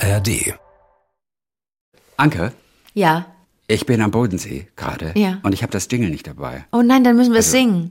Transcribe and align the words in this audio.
ARD. 0.00 0.54
Anke, 2.16 2.52
Ja. 2.94 3.26
ich 3.66 3.86
bin 3.86 4.00
am 4.02 4.10
Bodensee 4.10 4.68
gerade 4.76 5.12
Ja. 5.16 5.38
und 5.42 5.52
ich 5.52 5.62
habe 5.62 5.72
das 5.72 5.88
Jingle 5.90 6.10
nicht 6.10 6.26
dabei. 6.26 6.64
Oh 6.72 6.82
nein, 6.82 7.04
dann 7.04 7.16
müssen 7.16 7.32
wir 7.32 7.38
Also 7.38 7.46
es 7.48 7.52
singen. 7.52 7.90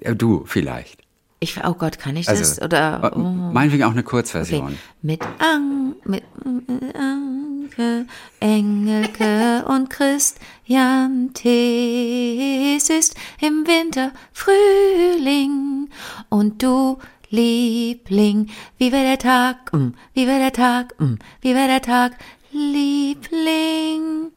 Äh, 0.00 0.14
Du 0.14 0.44
vielleicht. 0.46 1.02
Ich, 1.38 1.62
oh 1.64 1.74
Gott, 1.74 1.98
kann 1.98 2.16
ich 2.16 2.28
Also, 2.28 2.40
das? 2.42 2.62
Oder, 2.62 3.12
äh, 3.12 3.18
oh. 3.18 3.20
Meinetwegen 3.20 3.84
auch 3.84 3.90
eine 3.90 4.02
Kurzversion. 4.02 4.64
Okay. 4.68 4.76
Mit, 5.02 5.22
An 5.38 5.94
mit 6.04 6.24
mit 6.44 6.94
Anke, 6.96 8.06
Engelke 8.40 9.64
und 9.68 9.90
Christian 9.90 11.30
Thees 11.34 12.88
ist 12.88 13.14
im 13.40 13.66
Winter 13.66 14.12
Frühling 14.32 15.90
und 16.30 16.62
du 16.62 16.98
Liebling, 17.30 18.50
wie 18.78 18.92
wäre 18.92 19.04
der 19.04 19.18
Tag, 19.18 19.72
mm, 19.72 19.88
wie 20.14 20.26
wäre 20.26 20.38
der 20.38 20.52
Tag, 20.52 20.94
mm, 20.98 21.14
wie 21.40 21.54
wäre 21.54 21.68
der 21.68 21.82
Tag, 21.82 22.12
Liebling. 22.52 24.32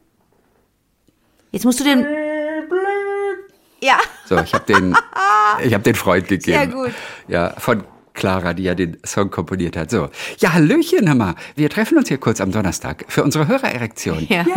Jetzt 1.52 1.64
musst 1.64 1.80
du 1.80 1.84
den... 1.84 2.06
Ja. 3.82 3.98
So, 4.26 4.38
ich 4.38 4.52
habe 4.52 4.64
den, 4.66 4.94
ich 5.64 5.72
habe 5.72 5.82
den 5.82 5.94
Freund 5.94 6.28
gegeben. 6.28 6.58
Sehr 6.58 6.66
gut. 6.66 6.92
Ja, 7.28 7.54
von 7.58 7.84
Clara, 8.12 8.52
die 8.52 8.64
ja 8.64 8.74
den 8.74 8.98
Song 9.04 9.30
komponiert 9.30 9.76
hat. 9.76 9.90
So, 9.90 10.10
ja, 10.38 10.52
Hallöchen, 10.52 11.16
mal. 11.16 11.34
Wir 11.56 11.70
treffen 11.70 11.96
uns 11.96 12.08
hier 12.08 12.18
kurz 12.18 12.40
am 12.40 12.52
Donnerstag 12.52 13.06
für 13.08 13.24
unsere 13.24 13.48
Hörererektion. 13.48 14.26
Ja. 14.28 14.44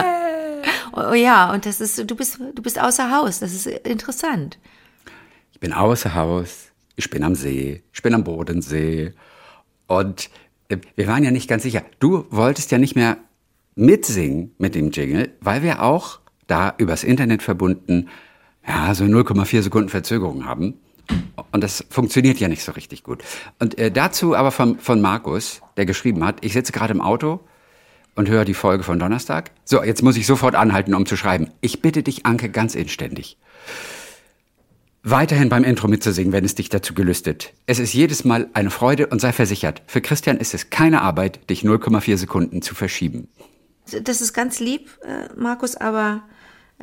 Oh 0.95 1.13
ja, 1.13 1.51
und 1.51 1.65
das 1.65 1.81
ist, 1.81 2.09
du 2.09 2.15
bist, 2.15 2.39
du 2.39 2.61
bist 2.61 2.79
außer 2.79 3.11
Haus. 3.11 3.39
Das 3.39 3.51
ist 3.51 3.65
interessant. 3.65 4.59
Ich 5.51 5.59
bin 5.59 5.73
außer 5.73 6.13
Haus, 6.13 6.71
ich 6.95 7.09
bin 7.09 7.23
am 7.23 7.35
See, 7.35 7.83
ich 7.93 8.01
bin 8.01 8.13
am 8.13 8.23
Bodensee. 8.23 9.13
Und 9.87 10.29
äh, 10.69 10.77
wir 10.95 11.07
waren 11.07 11.23
ja 11.23 11.31
nicht 11.31 11.49
ganz 11.49 11.63
sicher. 11.63 11.83
Du 11.99 12.25
wolltest 12.29 12.71
ja 12.71 12.77
nicht 12.77 12.95
mehr 12.95 13.17
mitsingen 13.75 14.51
mit 14.57 14.75
dem 14.75 14.91
Jingle, 14.91 15.31
weil 15.41 15.63
wir 15.63 15.81
auch 15.81 16.19
da 16.47 16.73
übers 16.77 17.03
Internet 17.03 17.41
verbunden, 17.41 18.09
ja, 18.67 18.93
so 18.93 19.03
0,4 19.03 19.63
Sekunden 19.63 19.89
Verzögerung 19.89 20.45
haben. 20.45 20.75
Und 21.51 21.63
das 21.63 21.85
funktioniert 21.89 22.39
ja 22.39 22.47
nicht 22.47 22.63
so 22.63 22.71
richtig 22.71 23.03
gut. 23.03 23.23
Und 23.59 23.77
äh, 23.77 23.91
dazu 23.91 24.35
aber 24.35 24.51
von, 24.51 24.79
von 24.79 25.01
Markus, 25.01 25.61
der 25.75 25.85
geschrieben 25.85 26.23
hat, 26.23 26.45
ich 26.45 26.53
sitze 26.53 26.71
gerade 26.71 26.93
im 26.93 27.01
Auto 27.01 27.41
und 28.15 28.29
höre 28.29 28.45
die 28.45 28.53
Folge 28.53 28.83
von 28.83 28.99
Donnerstag. 28.99 29.51
So, 29.65 29.83
jetzt 29.83 30.03
muss 30.03 30.15
ich 30.15 30.27
sofort 30.27 30.55
anhalten, 30.55 30.93
um 30.93 31.05
zu 31.05 31.17
schreiben. 31.17 31.49
Ich 31.61 31.81
bitte 31.81 32.03
dich, 32.03 32.25
Anke, 32.25 32.49
ganz 32.49 32.75
inständig 32.75 33.37
weiterhin 35.03 35.49
beim 35.49 35.63
Intro 35.63 35.87
mitzusingen, 35.87 36.31
wenn 36.31 36.45
es 36.45 36.55
dich 36.55 36.69
dazu 36.69 36.93
gelüstet. 36.93 37.53
Es 37.65 37.79
ist 37.79 37.93
jedes 37.93 38.23
Mal 38.23 38.49
eine 38.53 38.71
Freude 38.71 39.07
und 39.07 39.19
sei 39.19 39.33
versichert, 39.33 39.81
für 39.85 40.01
Christian 40.01 40.37
ist 40.37 40.53
es 40.53 40.69
keine 40.69 41.01
Arbeit, 41.01 41.49
dich 41.49 41.63
0,4 41.63 42.17
Sekunden 42.17 42.61
zu 42.61 42.73
verschieben. 42.73 43.27
Das 44.03 44.21
ist 44.21 44.33
ganz 44.33 44.59
lieb, 44.61 44.89
äh, 45.03 45.27
Markus, 45.35 45.75
aber 45.75 46.23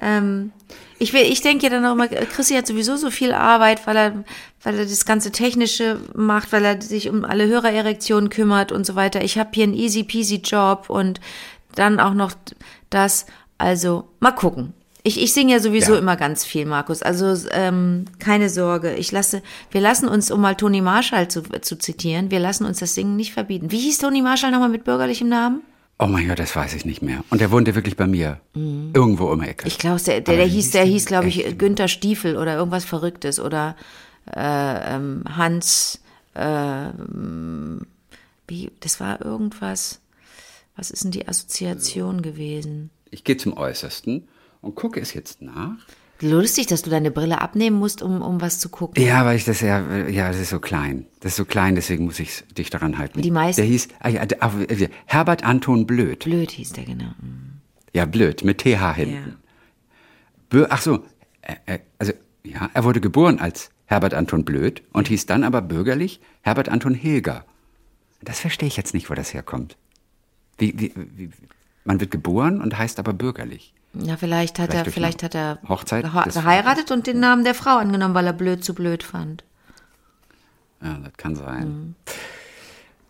ähm, 0.01 0.53
ich, 0.99 1.15
will, 1.15 1.23
ich 1.23 1.41
denke 1.41 1.65
ja 1.65 1.71
dann 1.71 1.85
auch 1.87 1.93
immer, 1.93 2.09
Chrissy 2.09 2.55
hat 2.55 2.67
sowieso 2.67 2.97
so 2.97 3.11
viel 3.11 3.33
Arbeit, 3.33 3.87
weil 3.87 3.97
er, 3.97 4.25
weil 4.63 4.79
er 4.79 4.85
das 4.85 5.07
ganze 5.07 5.33
Technische 5.33 5.99
macht, 6.15 6.53
weil 6.53 6.65
er 6.65 6.81
sich 6.81 7.09
um 7.09 7.25
alle 7.25 7.47
Hörererektionen 7.47 8.29
kümmert 8.29 8.71
und 8.71 8.85
so 8.85 8.97
weiter. 8.97 9.25
Ich 9.25 9.39
habe 9.39 9.51
hier 9.55 9.65
einen 9.65 9.75
easy 9.75 10.05
peasy 10.05 10.37
Job 10.37 10.91
und 10.91 11.21
dann 11.75 12.01
auch 12.01 12.15
noch 12.15 12.33
das. 12.91 13.27
Also 13.59 14.09
mal 14.21 14.33
gucken. 14.33 14.73
Ich, 15.03 15.21
ich 15.21 15.33
singe 15.33 15.53
ja 15.53 15.61
sowieso 15.61 15.93
Ja. 15.95 15.99
immer 15.99 16.17
ganz 16.17 16.45
viel, 16.45 16.67
Markus. 16.67 17.03
Also 17.03 17.35
ähm, 17.53 18.05
keine 18.19 18.51
Sorge. 18.51 18.95
Ich 18.95 19.13
lasse, 19.13 19.43
wir 19.71 19.81
lassen 19.81 20.09
uns, 20.09 20.31
um 20.31 20.41
mal 20.41 20.55
Toni 20.57 20.81
Marshall 20.83 21.29
zu, 21.29 21.43
zu 21.43 21.77
zitieren, 21.79 22.31
wir 22.31 22.39
lassen 22.41 22.65
uns 22.67 22.81
das 22.81 22.95
Singen 22.95 23.17
nicht 23.17 23.33
verbieten. 23.33 23.71
Wie 23.71 23.79
hieß 23.79 23.99
Toni 23.99 24.21
Marshall 24.23 24.51
nochmal 24.51 24.69
mit 24.69 24.85
bürgerlichem 24.85 25.29
Namen? 25.29 25.63
Oh 25.99 26.07
mein 26.07 26.29
Gott, 26.29 26.39
das 26.39 26.57
weiß 26.57 26.75
ich 26.75 26.85
nicht 26.87 27.03
mehr. 27.03 27.23
Und 27.31 27.41
der 27.43 27.51
wohnte 27.51 27.75
wirklich 27.75 27.97
bei 27.97 28.07
mir. 28.07 28.41
Irgendwo 28.55 29.27
um 29.27 29.41
die 29.43 29.49
Ecke. 29.49 29.69
Ich 29.69 29.77
glaube, 29.79 30.01
der, 30.01 30.21
der, 30.23 30.37
der 30.37 30.47
hieß, 30.47 30.71
der 30.71 30.85
hieß, 30.85 31.05
glaube 31.05 31.29
ich? 31.29 31.59
Günther 31.59 31.89
Stiefel 31.89 32.37
oder 32.39 32.57
irgendwas 32.57 32.87
Verrücktes 32.87 33.39
oder 33.39 33.77
äh, 34.35 34.95
ähm, 34.97 35.25
Hans, 35.37 36.01
äh, 36.35 36.87
wie, 38.47 38.71
das 38.81 39.01
war 39.01 39.25
irgendwas. 39.25 40.01
Was 40.77 40.91
ist 40.91 41.05
denn 41.05 41.11
die 41.11 41.29
Assoziation 41.29 42.23
gewesen? 42.23 42.91
Ich 43.11 43.25
gehe 43.25 43.37
zum 43.37 43.57
Äußersten 43.57 44.27
und 44.61 44.75
gucke 44.75 45.01
es 45.01 45.15
jetzt 45.15 45.43
nach. 45.43 45.77
Lustig, 46.23 46.67
dass 46.67 46.83
du 46.83 46.91
deine 46.91 47.11
Brille 47.11 47.41
abnehmen 47.41 47.79
musst, 47.79 48.03
um, 48.03 48.21
um 48.21 48.41
was 48.43 48.59
zu 48.61 48.69
gucken. 48.69 49.03
Ja, 49.03 49.25
weil 49.25 49.37
ich 49.37 49.45
das 49.47 49.63
ja, 49.63 50.07
ja, 50.07 50.29
das 50.29 50.39
ist 50.39 50.51
so 50.51 50.61
klein. 50.61 51.07
Das 51.21 51.33
ist 51.33 51.37
so 51.37 51.47
klein, 51.47 51.75
deswegen 51.77 52.05
muss 52.05 52.21
ich 52.21 52.45
dich 52.59 52.69
daran 52.69 52.99
halten. 52.99 53.23
Die 53.23 53.31
meisten- 53.31 53.63
Der 53.63 53.69
hieß, 53.71 53.89
ah, 54.01 54.09
ja, 54.11 54.27
der- 54.27 54.43
ah, 54.43 54.53
Herbert 55.07 55.45
Anton 55.45 55.87
Blöd. 55.87 56.25
Blöd 56.25 56.51
hieß 56.51 56.73
der, 56.73 56.85
genau. 56.85 57.13
Mhm. 57.23 57.61
Ja, 57.95 58.05
Blöd, 58.05 58.45
mit 58.45 58.59
TH 58.59 58.95
hinten. 58.95 59.15
Ja. 59.15 59.37
Bö 60.51 60.67
Ach 60.69 60.83
so, 60.83 61.05
äh, 61.41 61.55
äh, 61.67 61.79
also 61.99 62.13
ja, 62.45 62.69
er 62.75 62.85
wurde 62.85 63.01
geboren 63.01 63.39
als 63.39 63.71
Herbert 63.87 64.13
Anton 64.15 64.45
Blöd 64.45 64.83
und 64.93 65.09
hieß 65.09 65.25
dann 65.27 65.43
aber 65.43 65.63
bürgerlich 65.63 66.21
Herbert 66.43 66.69
Anton 66.69 66.95
Hilger. 66.95 67.45
Das 68.23 68.41
verstehe 68.41 68.69
ich 68.69 68.77
jetzt 68.77 68.93
nicht, 68.93 69.09
wo 69.09 69.15
das 69.15 69.33
herkommt. 69.33 69.77
Wie, 70.59 70.75
wie, 70.79 70.93
wie, 71.17 71.31
man 71.85 72.01
wird 72.01 72.11
geboren 72.11 72.61
und 72.61 72.77
heißt 72.77 72.99
aber 72.99 73.15
bürgerlich. 73.15 73.73
Ja, 73.95 74.17
vielleicht 74.17 74.59
hat 74.59 74.71
Vielleicht 74.71 74.87
er, 74.87 74.93
vielleicht 74.93 75.23
hat 75.23 75.35
er 75.35 75.59
Hochzeit 75.69 76.05
geheiratet 76.05 76.91
und 76.93 77.07
den 77.07 77.19
Namen 77.19 77.45
der 77.45 77.55
Frau 77.55 77.77
angenommen, 77.79 78.15
weil 78.15 78.27
er 78.27 78.33
blöd 78.33 78.65
zu 78.65 78.75
blöd 78.75 79.03
fand. 79.03 79.43
Ja, 80.83 80.99
das 81.03 81.13
kann 81.17 81.35
sein. 81.35 81.97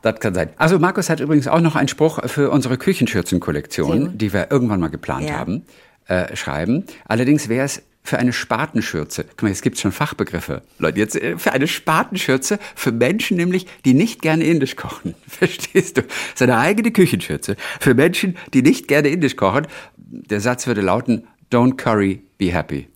Das 0.02 0.18
kann 0.20 0.34
sein. 0.34 0.50
Also 0.56 0.78
Markus 0.78 1.10
hat 1.10 1.20
übrigens 1.20 1.46
auch 1.46 1.60
noch 1.60 1.76
einen 1.76 1.88
Spruch 1.88 2.18
für 2.28 2.50
unsere 2.50 2.78
Küchenschürzenkollektion, 2.78 4.16
die 4.16 4.32
wir 4.32 4.50
irgendwann 4.50 4.80
mal 4.80 4.88
geplant 4.88 5.28
Ja. 5.28 5.34
haben, 5.36 5.64
äh, 6.06 6.34
schreiben. 6.34 6.84
Allerdings 7.06 7.48
wäre 7.50 7.64
es 7.66 7.82
für 8.02 8.18
eine 8.18 8.32
Spatenschürze. 8.32 9.24
Guck 9.24 9.42
mal, 9.42 9.48
jetzt 9.50 9.60
gibt 9.62 9.76
es 9.76 9.82
schon 9.82 9.92
Fachbegriffe. 9.92 10.62
Leute, 10.78 10.98
jetzt 10.98 11.16
äh, 11.16 11.36
für 11.36 11.52
eine 11.52 11.68
Spatenschürze 11.68 12.58
für 12.74 12.92
Menschen 12.92 13.36
nämlich, 13.36 13.66
die 13.84 13.92
nicht 13.92 14.22
gerne 14.22 14.44
indisch 14.44 14.74
kochen. 14.76 15.14
Verstehst 15.28 15.98
du? 15.98 16.02
Seine 16.34 16.56
eigene 16.58 16.90
Küchenschürze 16.92 17.56
für 17.78 17.92
Menschen, 17.94 18.38
die 18.54 18.62
nicht 18.62 18.88
gerne 18.88 19.08
indisch 19.08 19.36
kochen. 19.36 19.66
Der 20.12 20.40
Satz 20.40 20.66
würde 20.66 20.80
lauten, 20.80 21.28
don't 21.52 21.76
curry, 21.76 22.22
be 22.36 22.52
happy. 22.52 22.88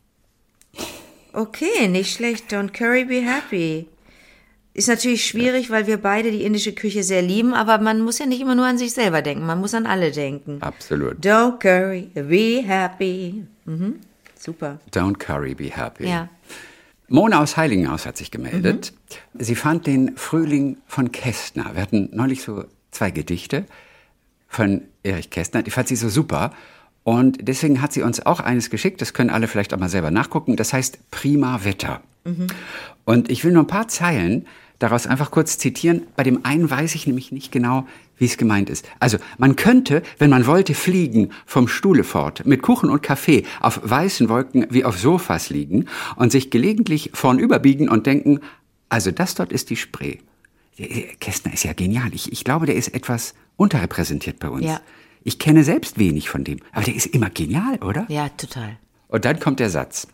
Okay, 1.32 1.88
nicht 1.88 2.14
schlecht. 2.14 2.52
Don't 2.52 2.72
curry, 2.72 3.04
be 3.04 3.20
happy. 3.22 3.86
Ist 4.72 4.88
natürlich 4.88 5.24
schwierig, 5.24 5.70
weil 5.70 5.86
wir 5.86 5.98
beide 5.98 6.32
die 6.32 6.42
indische 6.42 6.72
Küche 6.72 7.04
sehr 7.04 7.22
lieben, 7.22 7.54
aber 7.54 7.78
man 7.78 8.00
muss 8.00 8.18
ja 8.18 8.26
nicht 8.26 8.40
immer 8.40 8.56
nur 8.56 8.66
an 8.66 8.76
sich 8.76 8.92
selber 8.92 9.22
denken, 9.22 9.46
man 9.46 9.60
muss 9.60 9.72
an 9.72 9.86
alle 9.86 10.10
denken. 10.10 10.60
Absolut. 10.60 11.24
Don't 11.24 11.60
curry, 11.60 12.10
be 12.14 12.60
happy. 12.66 13.44
Mhm. 13.66 14.00
Super. 14.36 14.80
Don't 14.92 15.18
curry, 15.18 15.54
be 15.54 15.70
happy. 15.70 16.08
Ja. 16.08 16.28
Mona 17.06 17.40
aus 17.40 17.56
Heiligenhaus 17.56 18.04
hat 18.04 18.16
sich 18.16 18.32
gemeldet. 18.32 18.92
Sie 19.34 19.54
fand 19.54 19.86
den 19.86 20.16
Frühling 20.16 20.78
von 20.88 21.12
Kästner. 21.12 21.70
Wir 21.74 21.82
hatten 21.82 22.10
neulich 22.12 22.42
so 22.42 22.64
zwei 22.90 23.12
Gedichte 23.12 23.66
von 24.48 24.82
Erich 25.04 25.30
Kästner. 25.30 25.62
Die 25.62 25.70
fand 25.70 25.86
sie 25.86 25.96
so 25.96 26.08
super. 26.08 26.52
Und 27.04 27.46
deswegen 27.46 27.80
hat 27.80 27.92
sie 27.92 28.02
uns 28.02 28.24
auch 28.24 28.40
eines 28.40 28.70
geschickt. 28.70 29.00
Das 29.00 29.12
können 29.12 29.30
alle 29.30 29.46
vielleicht 29.46 29.72
auch 29.74 29.78
mal 29.78 29.88
selber 29.88 30.10
nachgucken. 30.10 30.56
Das 30.56 30.72
heißt 30.72 31.10
Prima 31.10 31.64
Wetter. 31.64 32.00
Und 33.04 33.30
ich 33.30 33.44
will 33.44 33.52
nur 33.52 33.62
ein 33.62 33.68
paar 33.68 33.88
Zeilen 33.88 34.46
daraus 34.78 35.06
einfach 35.06 35.30
kurz 35.30 35.58
zitieren. 35.58 36.02
Bei 36.16 36.22
dem 36.22 36.44
einen 36.44 36.68
weiß 36.68 36.94
ich 36.94 37.06
nämlich 37.06 37.30
nicht 37.30 37.52
genau, 37.52 37.86
wie 38.16 38.24
es 38.24 38.36
gemeint 38.36 38.70
ist. 38.70 38.88
Also, 39.00 39.18
man 39.38 39.56
könnte, 39.56 40.02
wenn 40.18 40.30
man 40.30 40.46
wollte, 40.46 40.74
fliegen 40.74 41.30
vom 41.46 41.68
Stuhle 41.68 42.04
fort, 42.04 42.46
mit 42.46 42.62
Kuchen 42.62 42.90
und 42.90 43.02
Kaffee, 43.02 43.44
auf 43.60 43.80
weißen 43.82 44.28
Wolken 44.28 44.66
wie 44.70 44.84
auf 44.84 44.98
Sofas 44.98 45.50
liegen 45.50 45.86
und 46.16 46.32
sich 46.32 46.50
gelegentlich 46.50 47.10
vornüberbiegen 47.12 47.88
und 47.88 48.06
denken, 48.06 48.40
also 48.88 49.10
das 49.10 49.34
dort 49.34 49.52
ist 49.52 49.70
die 49.70 49.76
Spree. 49.76 50.18
Kästner 51.20 51.52
ist 51.52 51.64
ja 51.64 51.72
genial. 51.72 52.12
Ich, 52.14 52.32
ich 52.32 52.44
glaube, 52.44 52.66
der 52.66 52.76
ist 52.76 52.94
etwas 52.94 53.34
unterrepräsentiert 53.56 54.38
bei 54.38 54.48
uns. 54.48 54.64
Ja. 54.64 54.80
Ich 55.24 55.38
kenne 55.38 55.64
selbst 55.64 55.98
wenig 55.98 56.28
von 56.28 56.44
dem, 56.44 56.60
aber 56.72 56.84
der 56.84 56.94
ist 56.94 57.06
immer 57.06 57.30
genial, 57.30 57.78
oder? 57.82 58.06
Ja, 58.08 58.28
total. 58.28 58.76
Und 59.08 59.24
dann 59.24 59.40
kommt 59.40 59.58
der 59.58 59.70
Satz. 59.70 60.06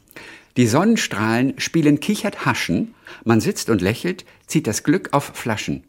Die 0.57 0.67
Sonnenstrahlen 0.67 1.55
spielen 1.59 2.01
kichert 2.01 2.47
Haschen, 2.47 2.95
man 3.25 3.41
sitzt 3.41 3.71
und 3.71 3.81
lächelt, 3.81 4.25
zieht 4.47 4.67
das 4.67 4.83
Glück 4.85 5.11
auf 5.13 5.33
Flaschen. 5.35 5.85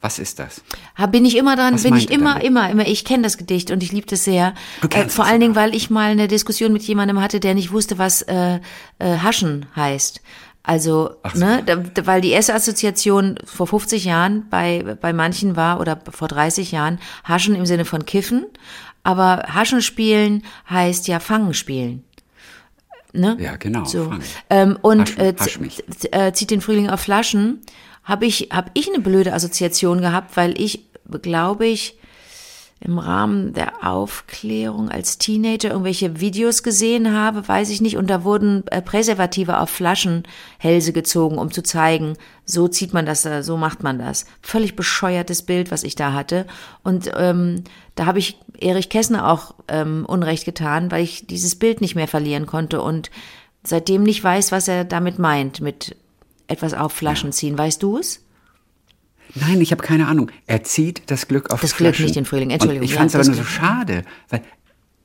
Was 0.00 0.18
ist 0.18 0.38
das? 0.38 0.62
Ha, 0.98 1.06
bin 1.06 1.24
ich 1.24 1.36
immer 1.36 1.56
dran, 1.56 1.74
Was 1.74 1.82
bin 1.82 1.96
ich 1.96 2.10
er 2.10 2.16
immer, 2.16 2.42
immer, 2.42 2.70
immer. 2.70 2.86
Ich 2.86 3.04
kenne 3.04 3.22
das 3.22 3.38
Gedicht 3.38 3.70
und 3.70 3.82
ich 3.82 3.92
liebe 3.92 4.06
das 4.06 4.24
sehr. 4.24 4.54
Äh, 4.90 5.08
vor 5.08 5.24
allen 5.24 5.40
Dingen, 5.40 5.56
weil 5.56 5.74
ich 5.74 5.90
mal 5.90 6.10
eine 6.10 6.28
Diskussion 6.28 6.72
mit 6.72 6.82
jemandem 6.82 7.20
hatte, 7.20 7.40
der 7.40 7.54
nicht 7.54 7.72
wusste, 7.72 7.98
was 7.98 8.22
äh, 8.22 8.60
äh, 8.98 9.18
Haschen 9.18 9.66
heißt. 9.74 10.20
Also, 10.66 11.14
so. 11.32 11.38
ne, 11.44 11.62
da, 11.64 11.76
da, 11.76 12.06
weil 12.06 12.20
die 12.20 12.30
erste 12.30 12.52
Assoziation 12.52 13.38
vor 13.44 13.68
50 13.68 14.04
Jahren 14.04 14.48
bei, 14.50 14.96
bei 15.00 15.12
manchen 15.12 15.54
war 15.54 15.78
oder 15.78 16.00
vor 16.10 16.26
30 16.26 16.72
Jahren 16.72 16.98
Haschen 17.22 17.54
im 17.54 17.66
Sinne 17.66 17.84
von 17.84 18.04
Kiffen. 18.04 18.46
Aber 19.04 19.44
Haschen 19.46 19.80
spielen 19.80 20.42
heißt 20.68 21.06
ja 21.06 21.20
Fangen 21.20 21.54
spielen. 21.54 22.02
Ne? 23.12 23.36
Ja, 23.38 23.54
genau. 23.54 23.84
So. 23.84 24.12
Ähm, 24.50 24.76
und 24.82 25.16
Haschen, 25.16 25.20
äh, 25.20 25.34
hasch 25.38 25.58
äh, 26.10 26.32
zieht 26.32 26.50
den 26.50 26.60
Frühling 26.60 26.90
auf 26.90 26.98
Flaschen. 26.98 27.60
Habe 28.02 28.26
ich, 28.26 28.48
hab 28.50 28.72
ich 28.74 28.88
eine 28.88 28.98
blöde 28.98 29.34
Assoziation 29.34 30.00
gehabt, 30.00 30.36
weil 30.36 30.60
ich, 30.60 30.86
glaube 31.22 31.66
ich, 31.68 31.96
im 32.78 32.98
Rahmen 32.98 33.54
der 33.54 33.86
Aufklärung 33.86 34.90
als 34.90 35.16
Teenager 35.16 35.70
irgendwelche 35.70 36.20
Videos 36.20 36.62
gesehen 36.62 37.12
habe, 37.12 37.48
weiß 37.48 37.70
ich 37.70 37.80
nicht. 37.80 37.96
Und 37.96 38.08
da 38.08 38.22
wurden 38.22 38.66
äh, 38.68 38.82
Präservative 38.82 39.58
auf 39.58 39.70
Flaschenhälse 39.70 40.92
gezogen, 40.92 41.38
um 41.38 41.50
zu 41.50 41.62
zeigen, 41.62 42.16
so 42.44 42.68
zieht 42.68 42.92
man 42.92 43.06
das, 43.06 43.22
so 43.22 43.56
macht 43.56 43.82
man 43.82 43.98
das. 43.98 44.26
Völlig 44.42 44.76
bescheuertes 44.76 45.42
Bild, 45.42 45.70
was 45.70 45.84
ich 45.84 45.94
da 45.94 46.12
hatte. 46.12 46.46
Und 46.84 47.10
ähm, 47.16 47.64
da 47.94 48.06
habe 48.06 48.18
ich 48.18 48.38
Erich 48.60 48.90
Kessner 48.90 49.30
auch 49.30 49.54
ähm, 49.68 50.04
Unrecht 50.06 50.44
getan, 50.44 50.90
weil 50.90 51.02
ich 51.02 51.26
dieses 51.26 51.56
Bild 51.56 51.80
nicht 51.80 51.94
mehr 51.94 52.08
verlieren 52.08 52.46
konnte 52.46 52.82
und 52.82 53.10
seitdem 53.64 54.02
nicht 54.02 54.22
weiß, 54.22 54.52
was 54.52 54.68
er 54.68 54.84
damit 54.84 55.18
meint, 55.18 55.60
mit 55.60 55.96
etwas 56.46 56.74
auf 56.74 56.92
Flaschen 56.92 57.32
ziehen. 57.32 57.58
Weißt 57.58 57.82
du 57.82 57.98
es? 57.98 58.25
Nein, 59.34 59.60
ich 59.60 59.72
habe 59.72 59.82
keine 59.82 60.06
Ahnung. 60.06 60.30
Er 60.46 60.62
zieht 60.64 61.10
das 61.10 61.28
Glück 61.28 61.50
auf 61.50 61.60
Das 61.60 61.72
Flaschen. 61.72 61.96
Glück, 61.96 62.06
nicht 62.06 62.16
den 62.16 62.24
Frühling. 62.24 62.50
Entschuldigung. 62.50 62.80
Und 62.80 62.84
ich 62.84 62.92
Ja, 62.92 62.98
fand 62.98 63.10
es 63.10 63.14
aber 63.14 63.24
das 63.24 63.28
nur 63.28 63.36
so 63.36 63.44
schade, 63.44 64.04
weil 64.30 64.42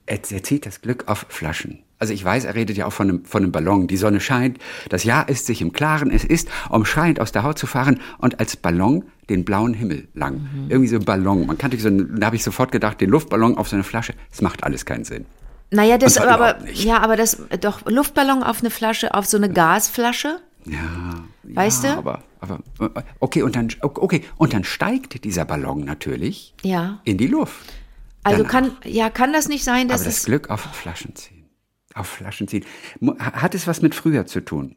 er, 0.05 0.19
er 0.29 0.43
zieht 0.43 0.65
das 0.65 0.81
Glück 0.81 1.07
auf 1.07 1.25
Flaschen. 1.29 1.79
Also 1.99 2.13
ich 2.13 2.25
weiß, 2.25 2.45
er 2.45 2.55
redet 2.55 2.77
ja 2.77 2.87
auch 2.87 2.93
von 2.93 3.09
einem, 3.09 3.25
von 3.25 3.43
einem 3.43 3.51
Ballon. 3.51 3.87
Die 3.87 3.97
Sonne 3.97 4.19
scheint, 4.19 4.57
das 4.89 5.03
Jahr 5.03 5.29
ist 5.29 5.45
sich 5.45 5.61
im 5.61 5.71
Klaren, 5.71 6.09
es 6.09 6.23
ist, 6.23 6.49
um 6.69 6.83
schreiend 6.83 7.19
aus 7.19 7.31
der 7.31 7.43
Haut 7.43 7.59
zu 7.59 7.67
fahren 7.67 7.99
und 8.17 8.39
als 8.39 8.55
Ballon 8.55 9.03
den 9.29 9.45
blauen 9.45 9.75
Himmel 9.75 10.07
lang. 10.15 10.41
Mhm. 10.41 10.69
Irgendwie 10.69 10.87
so 10.87 10.95
ein 10.95 11.05
Ballon. 11.05 11.45
Man 11.45 11.59
kannte 11.59 11.77
so 11.77 11.89
einen, 11.89 12.19
da 12.19 12.25
habe 12.25 12.35
ich 12.35 12.43
sofort 12.43 12.71
gedacht, 12.71 12.99
den 13.01 13.09
Luftballon 13.11 13.55
auf 13.55 13.69
so 13.69 13.75
eine 13.75 13.83
Flasche, 13.83 14.13
das 14.31 14.41
macht 14.41 14.63
alles 14.63 14.85
keinen 14.85 15.03
Sinn. 15.03 15.25
Naja, 15.69 15.97
das 15.97 16.15
zwar 16.15 16.27
aber, 16.27 16.57
ja, 16.73 16.99
aber 16.99 17.15
das, 17.15 17.37
doch, 17.61 17.85
Luftballon 17.85 18.41
auf 18.43 18.59
eine 18.61 18.71
Flasche, 18.71 19.13
auf 19.13 19.25
so 19.27 19.37
eine 19.37 19.49
Gasflasche? 19.49 20.39
Ja, 20.65 21.23
Weißt 21.43 21.83
ja, 21.83 21.93
du? 21.93 21.97
Aber, 21.99 22.23
aber 22.39 22.59
okay, 23.19 23.41
und 23.41 23.55
dann 23.55 23.69
okay, 23.81 24.23
und 24.37 24.53
dann 24.53 24.63
steigt 24.63 25.23
dieser 25.23 25.45
Ballon 25.45 25.83
natürlich 25.83 26.53
Ja. 26.63 26.99
in 27.03 27.17
die 27.17 27.27
Luft. 27.27 27.73
Also 28.23 28.43
Danach. 28.43 28.51
kann, 28.51 28.71
ja, 28.85 29.09
kann 29.09 29.33
das 29.33 29.47
nicht 29.47 29.63
sein, 29.63 29.87
dass 29.87 30.01
Aber 30.01 30.09
das 30.11 30.25
Glück 30.25 30.49
auf 30.49 30.61
Flaschen 30.61 31.15
ziehen. 31.15 31.45
Auf 31.95 32.07
Flaschen 32.07 32.47
ziehen. 32.47 32.65
Hat 33.19 33.55
es 33.55 33.65
was 33.65 33.81
mit 33.81 33.95
früher 33.95 34.25
zu 34.25 34.41
tun? 34.41 34.75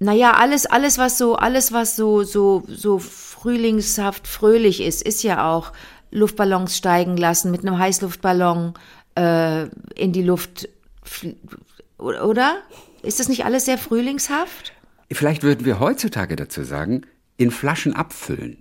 naja, 0.00 0.32
alles, 0.32 0.64
alles, 0.66 0.96
was 0.96 1.18
so, 1.18 1.36
alles, 1.36 1.72
was 1.72 1.94
so, 1.94 2.22
so, 2.22 2.62
so 2.66 2.98
frühlingshaft 2.98 4.26
fröhlich 4.26 4.80
ist, 4.82 5.02
ist 5.02 5.22
ja 5.22 5.52
auch 5.52 5.72
Luftballons 6.10 6.76
steigen 6.76 7.16
lassen, 7.18 7.50
mit 7.50 7.66
einem 7.66 7.78
Heißluftballon 7.78 8.74
äh, 9.14 9.64
in 9.94 10.12
die 10.12 10.22
Luft, 10.22 10.70
oder? 12.00 12.62
Ist 13.02 13.20
das 13.20 13.28
nicht 13.28 13.44
alles 13.44 13.64
sehr 13.64 13.78
frühlingshaft? 13.78 14.72
Vielleicht 15.12 15.42
würden 15.42 15.64
wir 15.64 15.80
heutzutage 15.80 16.36
dazu 16.36 16.62
sagen, 16.62 17.02
in 17.36 17.50
Flaschen 17.50 17.94
abfüllen. 17.94 18.58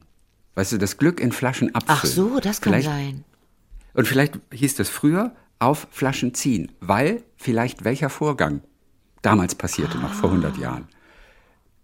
Weißt 0.56 0.72
du, 0.72 0.78
das 0.78 0.98
Glück 0.98 1.20
in 1.20 1.32
Flaschen 1.32 1.74
abfüllen. 1.76 2.00
Ach 2.02 2.06
so, 2.06 2.40
das 2.40 2.62
kann 2.62 2.74
vielleicht, 2.74 2.88
sein. 2.88 3.24
Und 3.94 4.08
vielleicht 4.08 4.40
hieß 4.54 4.76
das 4.76 4.90
früher 4.90 5.36
auf 5.60 5.88
Flaschen 5.92 6.34
ziehen, 6.34 6.72
weil 6.80 7.24
vielleicht 7.38 7.84
welcher 7.84 8.10
Vorgang 8.10 8.62
damals 9.22 9.56
passierte, 9.56 9.98
noch 9.98 10.14
vor 10.14 10.30
100 10.32 10.56
Ah. 10.58 10.62
Jahren. 10.62 10.88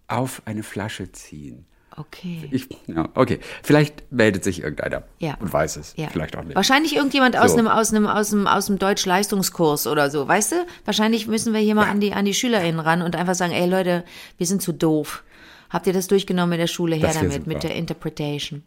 Auf 0.08 0.42
eine 0.46 0.62
Flasche 0.62 1.12
ziehen. 1.12 1.66
Okay. 1.98 2.48
Ich, 2.50 2.68
ja, 2.86 3.08
okay. 3.14 3.38
Vielleicht 3.62 4.10
meldet 4.12 4.44
sich 4.44 4.62
irgendeiner 4.62 5.04
Ja. 5.18 5.36
und 5.40 5.50
weiß 5.52 5.76
es. 5.76 5.94
Ja. 5.96 6.08
Vielleicht 6.08 6.36
auch 6.36 6.44
nicht. 6.44 6.54
Wahrscheinlich 6.54 6.94
irgendjemand 6.96 7.36
aus 7.38 7.52
So. 7.52 7.58
einem 7.58 7.68
aus 7.68 7.92
einem 7.92 8.06
aus 8.06 8.32
einem 8.32 8.46
aus 8.46 8.68
einem 8.68 8.78
Deutsch-Leistungskurs 8.78 9.86
oder 9.86 10.10
so, 10.10 10.28
weißt 10.28 10.52
du? 10.52 10.56
Wahrscheinlich 10.84 11.26
müssen 11.26 11.54
wir 11.54 11.60
hier 11.60 11.74
mal 11.74 11.88
an 11.88 12.00
die 12.00 12.12
an 12.12 12.24
die 12.26 12.34
SchülerInnen 12.34 12.80
ran 12.80 13.00
und 13.02 13.16
einfach 13.16 13.34
sagen, 13.34 13.52
ey 13.52 13.66
Leute, 13.68 14.04
wir 14.36 14.46
sind 14.46 14.60
zu 14.62 14.72
doof. 14.72 15.24
Habt 15.70 15.86
ihr 15.86 15.92
das 15.92 16.06
durchgenommen 16.06 16.52
in 16.52 16.58
der 16.60 16.66
Schule 16.66 16.96
her 16.96 17.12
damit 17.14 17.46
mit 17.46 17.62
der 17.62 17.74
Interpretation? 17.74 18.62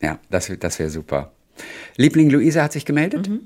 Ja, 0.00 0.18
das, 0.30 0.50
das 0.58 0.78
wäre 0.78 0.90
super. 0.90 1.32
Liebling 1.96 2.30
Luisa 2.30 2.62
hat 2.62 2.72
sich 2.72 2.84
gemeldet. 2.84 3.28
Mhm. 3.28 3.40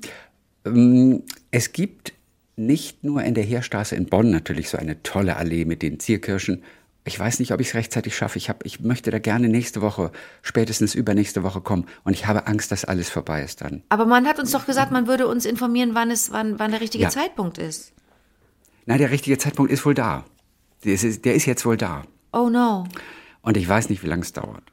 Ähm, 0.64 1.22
Es 1.50 1.72
gibt 1.72 2.12
nicht 2.56 3.04
nur 3.04 3.22
in 3.22 3.34
der 3.34 3.44
Heerstraße 3.44 3.96
in 3.96 4.06
Bonn 4.06 4.30
natürlich 4.30 4.68
so 4.68 4.78
eine 4.78 5.02
tolle 5.02 5.36
Allee 5.36 5.64
mit 5.64 5.82
den 5.82 5.98
Zierkirschen. 6.00 6.62
Ich 7.04 7.18
weiß 7.18 7.38
nicht, 7.40 7.52
ob 7.52 7.60
ich 7.60 7.68
es 7.68 7.74
rechtzeitig 7.74 8.14
schaffe. 8.14 8.36
Ich, 8.36 8.50
hab, 8.50 8.64
ich 8.66 8.80
möchte 8.80 9.10
da 9.10 9.18
gerne 9.18 9.48
nächste 9.48 9.80
Woche, 9.80 10.12
spätestens 10.42 10.94
übernächste 10.94 11.42
Woche 11.42 11.60
kommen. 11.62 11.86
Und 12.04 12.12
ich 12.12 12.26
habe 12.26 12.46
Angst, 12.46 12.70
dass 12.72 12.84
alles 12.84 13.08
vorbei 13.08 13.42
ist 13.42 13.62
dann. 13.62 13.82
Aber 13.88 14.04
man 14.04 14.26
hat 14.26 14.38
uns 14.38 14.50
doch 14.52 14.66
gesagt, 14.66 14.92
man 14.92 15.06
würde 15.06 15.26
uns 15.26 15.46
informieren, 15.46 15.94
wann 15.94 16.10
es 16.10 16.30
wann 16.30 16.58
wann 16.58 16.70
der 16.72 16.80
richtige 16.80 17.04
Ja. 17.04 17.10
Zeitpunkt 17.10 17.56
ist. 17.58 17.92
Nein, 18.86 18.98
der 18.98 19.10
richtige 19.10 19.38
Zeitpunkt 19.38 19.72
ist 19.72 19.84
wohl 19.86 19.94
da. 19.94 20.24
Der 20.84 20.94
ist, 20.94 21.24
der 21.24 21.34
ist 21.34 21.46
jetzt 21.46 21.64
wohl 21.64 21.76
da. 21.76 22.04
Oh 22.32 22.48
no. 22.50 22.84
Und 23.42 23.56
ich 23.56 23.68
weiß 23.68 23.88
nicht, 23.88 24.02
wie 24.02 24.06
lange 24.08 24.22
es 24.22 24.32
dauert. 24.32 24.64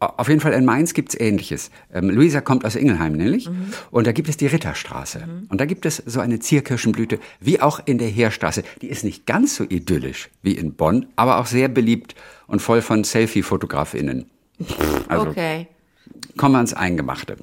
Auf 0.00 0.28
jeden 0.28 0.40
Fall 0.40 0.52
in 0.54 0.64
Mainz 0.64 0.92
gibt's 0.94 1.14
Ähnliches. 1.18 1.70
Ähm, 1.92 2.10
Luisa 2.10 2.40
kommt 2.40 2.64
aus 2.64 2.74
Ingelheim 2.74 3.12
nämlich. 3.12 3.48
Und 3.90 4.06
da 4.06 4.12
gibt 4.12 4.28
es 4.28 4.36
die 4.36 4.46
Ritterstraße. 4.46 5.28
Und 5.48 5.60
da 5.60 5.66
gibt 5.66 5.86
es 5.86 6.02
so 6.04 6.20
eine 6.20 6.40
Zierkirschenblüte, 6.40 7.20
wie 7.40 7.60
auch 7.60 7.80
in 7.84 7.98
der 7.98 8.08
Heerstraße. 8.08 8.64
Die 8.80 8.88
ist 8.88 9.04
nicht 9.04 9.26
ganz 9.26 9.54
so 9.56 9.64
idyllisch 9.64 10.30
wie 10.42 10.52
in 10.56 10.74
Bonn, 10.74 11.06
aber 11.16 11.38
auch 11.38 11.46
sehr 11.46 11.68
beliebt 11.68 12.14
und 12.46 12.60
voll 12.60 12.82
von 12.82 13.04
Selfie-FotografInnen. 13.04 14.26
Also 15.08 15.28
Okay. 15.28 15.66
kommen 16.36 16.54
wir 16.54 16.58
ans 16.58 16.72
Eingemachte. 16.74 17.36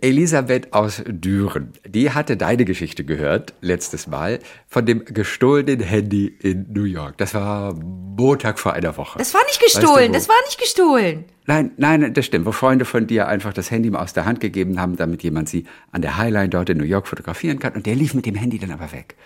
Elisabeth 0.00 0.72
aus 0.72 1.02
Düren, 1.06 1.72
die 1.86 2.10
hatte 2.10 2.36
deine 2.36 2.64
Geschichte 2.64 3.04
gehört, 3.04 3.54
letztes 3.60 4.06
Mal, 4.06 4.40
von 4.66 4.84
dem 4.84 5.04
gestohlenen 5.04 5.80
Handy 5.80 6.26
in 6.26 6.66
New 6.72 6.84
York. 6.84 7.18
Das 7.18 7.34
war 7.34 7.74
Montag 7.74 8.58
vor 8.58 8.72
einer 8.72 8.96
Woche. 8.96 9.18
Das 9.18 9.32
war 9.32 9.42
nicht 9.46 9.62
Weißt 9.62 9.76
du 9.76 9.80
gestohlen, 9.80 10.12
das 10.12 10.28
war 10.28 10.36
nicht 10.46 10.58
gestohlen. 10.58 11.24
Nein, 11.46 11.72
nein, 11.76 12.14
das 12.14 12.26
stimmt. 12.26 12.46
Wo 12.46 12.52
Freunde 12.52 12.84
von 12.84 13.06
dir 13.06 13.28
einfach 13.28 13.52
das 13.52 13.70
Handy 13.70 13.90
mal 13.90 14.02
aus 14.02 14.12
der 14.12 14.24
Hand 14.24 14.40
gegeben 14.40 14.80
haben, 14.80 14.96
damit 14.96 15.22
jemand 15.22 15.48
sie 15.48 15.66
an 15.90 16.02
der 16.02 16.16
Highline 16.16 16.48
dort 16.48 16.68
in 16.70 16.78
New 16.78 16.84
York 16.84 17.06
fotografieren 17.06 17.58
kann. 17.58 17.74
Und 17.74 17.86
der 17.86 17.94
lief 17.94 18.14
mit 18.14 18.26
dem 18.26 18.34
Handy 18.34 18.58
dann 18.58 18.70
aber 18.70 18.92
weg. 18.92 19.16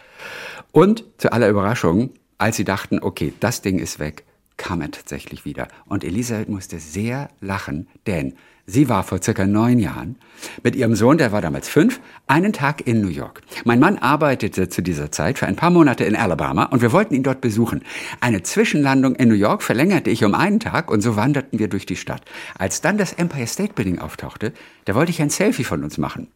Und 0.73 1.05
zu 1.19 1.33
aller 1.33 1.49
Überraschung, 1.49 2.11
als 2.39 2.57
sie 2.57 2.65
dachten, 2.65 2.99
okay, 3.01 3.33
das 3.41 3.63
Ding 3.63 3.79
ist 3.79 3.99
weg, 3.99 4.25
kam 4.56 4.81
er 4.81 4.91
tatsächlich 4.91 5.44
wieder. 5.44 5.69
Und 5.87 6.05
Elisabeth 6.05 6.49
musste 6.49 6.79
sehr 6.79 7.29
lachen, 7.41 7.88
denn 8.06 8.35
sie 8.67 8.88
war 8.88 9.05
vor 9.05 9.23
circa 9.23 9.47
neun 9.47 9.79
Jahren 9.79 10.17
mit 10.62 10.76
ihrem 10.76 10.94
Sohn, 10.94 11.19
der 11.19 11.32
war 11.32 11.41
damals 11.41 11.69
fünf, 11.69 12.00
einen 12.26 12.53
Tag 12.53 12.87
in 12.87 13.00
New 13.00 13.08
York. 13.08 13.43
Mein 13.64 13.81
Mann 13.81 13.99
arbeitete 13.99 14.69
zu 14.69 14.82
dieser 14.82 15.12
Zeit 15.12 15.38
für 15.38 15.47
ein 15.47 15.56
paar 15.56 15.70
Monate 15.70 16.05
in 16.05 16.17
Alabama 16.17 16.64
und 16.64 16.82
wir 16.82 16.93
wollten 16.93 17.14
ihn 17.14 17.23
dort 17.23 17.41
besuchen. 17.41 17.82
Eine 18.20 18.43
Zwischenlandung 18.43 19.14
in 19.17 19.29
New 19.29 19.35
York 19.35 19.62
verlängerte 19.62 20.11
ich 20.11 20.25
um 20.25 20.35
einen 20.35 20.61
Tag 20.61 20.91
und 20.91 21.00
so 21.00 21.17
wanderten 21.17 21.59
wir 21.59 21.69
durch 21.69 21.87
die 21.87 21.97
Stadt. 21.97 22.23
Als 22.59 22.81
dann 22.81 22.99
das 22.99 23.12
Empire 23.12 23.47
State 23.47 23.75
Building 23.75 23.99
auftauchte, 23.99 24.52
da 24.85 24.95
wollte 24.95 25.11
ich 25.11 25.23
ein 25.23 25.31
Selfie 25.31 25.64
von 25.64 25.85
uns 25.85 25.99
machen. 25.99 26.28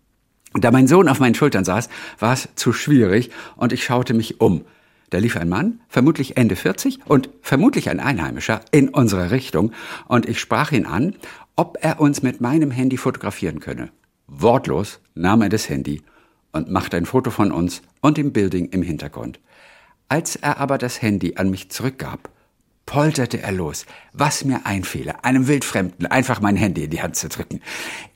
Da 0.54 0.70
mein 0.72 0.88
Sohn 0.88 1.08
auf 1.08 1.20
meinen 1.20 1.34
Schultern 1.36 1.64
saß, 1.64 1.88
war 2.18 2.32
es 2.32 2.48
zu 2.56 2.72
schwierig 2.72 3.30
und 3.56 3.72
ich 3.72 3.84
schaute 3.84 4.14
mich 4.14 4.40
um. 4.40 4.64
Da 5.10 5.18
lief 5.18 5.36
ein 5.36 5.48
Mann, 5.48 5.80
vermutlich 5.88 6.36
Ende 6.36 6.56
40 6.56 7.00
und 7.06 7.30
vermutlich 7.42 7.90
ein 7.90 8.00
Einheimischer, 8.00 8.60
in 8.70 8.88
unsere 8.88 9.30
Richtung 9.32 9.72
und 10.06 10.26
ich 10.26 10.38
sprach 10.38 10.72
ihn 10.72 10.86
an, 10.86 11.16
ob 11.56 11.78
er 11.80 12.00
uns 12.00 12.22
mit 12.22 12.40
meinem 12.40 12.70
Handy 12.70 12.96
fotografieren 12.96 13.60
könne. 13.60 13.90
Wortlos 14.28 15.00
nahm 15.14 15.42
er 15.42 15.48
das 15.48 15.68
Handy 15.68 16.02
und 16.52 16.70
machte 16.70 16.96
ein 16.96 17.06
Foto 17.06 17.30
von 17.30 17.50
uns 17.50 17.82
und 18.00 18.16
dem 18.16 18.32
Building 18.32 18.68
im 18.70 18.82
Hintergrund. 18.82 19.40
Als 20.08 20.36
er 20.36 20.58
aber 20.58 20.78
das 20.78 21.02
Handy 21.02 21.34
an 21.36 21.50
mich 21.50 21.70
zurückgab, 21.70 22.30
polterte 22.86 23.40
er 23.40 23.52
los, 23.52 23.86
was 24.12 24.44
mir 24.44 24.66
einfiele, 24.66 25.24
einem 25.24 25.46
Wildfremden 25.46 26.06
einfach 26.06 26.40
mein 26.40 26.56
Handy 26.56 26.84
in 26.84 26.90
die 26.90 27.02
Hand 27.02 27.16
zu 27.16 27.28
drücken. 27.28 27.60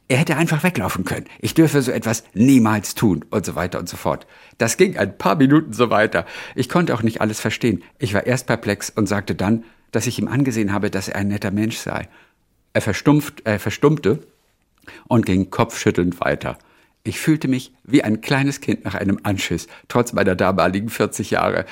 Er 0.07 0.19
hätte 0.19 0.37
einfach 0.37 0.63
weglaufen 0.63 1.05
können. 1.05 1.27
Ich 1.41 1.55
dürfe 1.55 1.81
so 1.81 1.91
etwas 1.91 2.25
niemals 2.35 2.95
tun 2.95 3.25
und 3.31 3.47
so 3.47 3.55
weiter 3.55 3.79
und 3.79 3.89
so 3.89 3.97
fort. 3.97 4.27
Das 4.59 4.77
ging 4.77 4.99
ein 4.99 5.17
paar 5.17 5.37
Minuten 5.37 5.73
so 5.73 5.89
weiter. 5.89 6.27
Ich 6.55 6.69
konnte 6.69 6.95
auch 6.95 7.03
nicht 7.03 7.23
alles 7.23 7.41
verstehen. 7.41 7.83
Ich 7.99 8.13
war 8.13 8.27
erst 8.27 8.47
perplex 8.47 8.91
und 8.91 9.07
sagte 9.07 9.35
dann, 9.35 9.65
dass 9.93 10.07
ich 10.07 10.19
ihm 10.19 10.29
angesehen 10.29 10.73
habe, 10.73 10.91
dass 10.91 11.09
er 11.09 11.17
ein 11.17 11.29
netter 11.29 11.51
Mensch 11.51 11.79
sei. 11.79 12.09
Er 12.75 12.83
verstumpft, 12.83 13.43
er 13.45 13.59
verstummte 13.59 14.27
und 15.09 15.25
ging 15.25 15.51
kopfschüttelnd 15.51 16.21
weiter. 16.21 16.59
Ich 17.07 17.19
fühlte 17.19 17.49
mich 17.49 17.73
wie 17.85 18.03
ein 18.03 18.21
kleines 18.21 18.61
Kind 18.61 18.85
nach 18.85 18.95
einem 18.95 19.21
Anschiss, 19.23 19.69
trotz 19.89 20.13
meiner 20.13 20.35
damaligen 20.35 20.89
40 20.89 21.31
Jahre. 21.31 21.67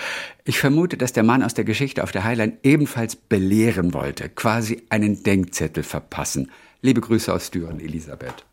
Ich 0.45 0.59
vermute, 0.59 0.97
dass 0.97 1.12
der 1.12 1.23
Mann 1.23 1.43
aus 1.43 1.55
der 1.55 1.65
Geschichte 1.65 2.03
auf 2.03 2.12
der 2.12 2.25
Highline 2.25 2.59
ebenfalls 2.62 3.17
belehren 3.17 3.95
wollte, 3.95 4.29
quasi 4.29 4.83
einen 4.91 5.23
Denkzettel 5.23 5.83
verpassen. 5.83 6.51
Liebe 6.83 7.01
Grüße 7.01 7.33
aus 7.33 7.51
Düren, 7.51 7.81
Elisabeth. 7.81 8.45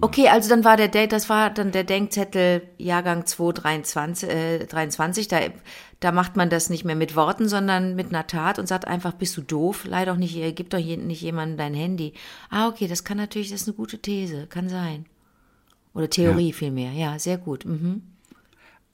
Okay, 0.00 0.28
also 0.28 0.48
dann 0.48 0.62
war 0.64 0.76
der 0.76 0.88
Date, 0.88 1.12
das 1.12 1.28
war 1.28 1.50
dann 1.50 1.72
der 1.72 1.82
Denkzettel 1.82 2.62
Jahrgang 2.76 3.26
223, 3.26 4.28
äh, 4.28 4.66
23, 4.66 5.26
da, 5.26 5.40
da 5.98 6.12
macht 6.12 6.36
man 6.36 6.50
das 6.50 6.70
nicht 6.70 6.84
mehr 6.84 6.94
mit 6.94 7.16
Worten, 7.16 7.48
sondern 7.48 7.96
mit 7.96 8.08
einer 8.08 8.26
Tat 8.26 8.60
und 8.60 8.68
sagt 8.68 8.86
einfach, 8.86 9.14
bist 9.14 9.36
du 9.36 9.42
doof? 9.42 9.86
Leih 9.86 10.04
doch 10.04 10.16
nicht, 10.16 10.36
äh, 10.36 10.52
gib 10.52 10.70
doch 10.70 10.78
hier 10.78 10.98
nicht 10.98 11.22
jemandem 11.22 11.56
dein 11.56 11.74
Handy. 11.74 12.12
Ah, 12.48 12.68
okay, 12.68 12.86
das 12.86 13.02
kann 13.02 13.16
natürlich, 13.16 13.50
das 13.50 13.62
ist 13.62 13.68
eine 13.68 13.76
gute 13.76 13.98
These, 13.98 14.46
kann 14.46 14.68
sein. 14.68 15.06
Oder 15.94 16.08
Theorie 16.08 16.52
vielmehr, 16.52 16.92
ja, 16.92 17.18
sehr 17.18 17.38
gut. 17.38 17.64
Mhm. 17.64 18.02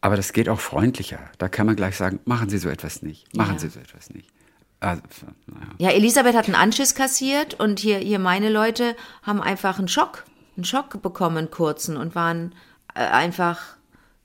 Aber 0.01 0.17
das 0.17 0.33
geht 0.33 0.49
auch 0.49 0.61
freundlicher. 0.61 1.19
Da 1.39 1.49
kann 1.49 1.67
man 1.67 1.77
gleich 1.77 1.97
sagen, 1.97 2.21
machen 2.25 2.49
Sie 2.49 2.59
so 2.59 2.69
etwas 2.69 3.03
nicht, 3.03 3.37
machen 3.37 3.55
Ja. 3.55 3.59
Sie 3.59 3.69
so 3.69 3.81
etwas 3.81 4.11
nicht. 4.11 4.34
Also, 4.85 5.03
Ja, 5.79 5.91
Elisabeth 5.91 6.35
hat 6.35 6.47
einen 6.47 6.55
Anschiss 6.55 6.95
kassiert 6.95 7.55
und 7.55 7.81
hier, 7.81 7.99
hier 7.99 8.19
meine 8.19 8.51
Leute 8.51 8.97
haben 9.23 9.41
einfach 9.41 9.79
einen 9.79 9.89
Schock, 9.89 10.25
einen 10.57 10.65
Schock 10.65 11.01
bekommen, 11.03 11.39
einen 11.39 11.51
kurzen 11.51 11.97
und 11.97 12.15
waren 12.15 12.55
äh, 12.95 13.01
einfach, 13.01 13.61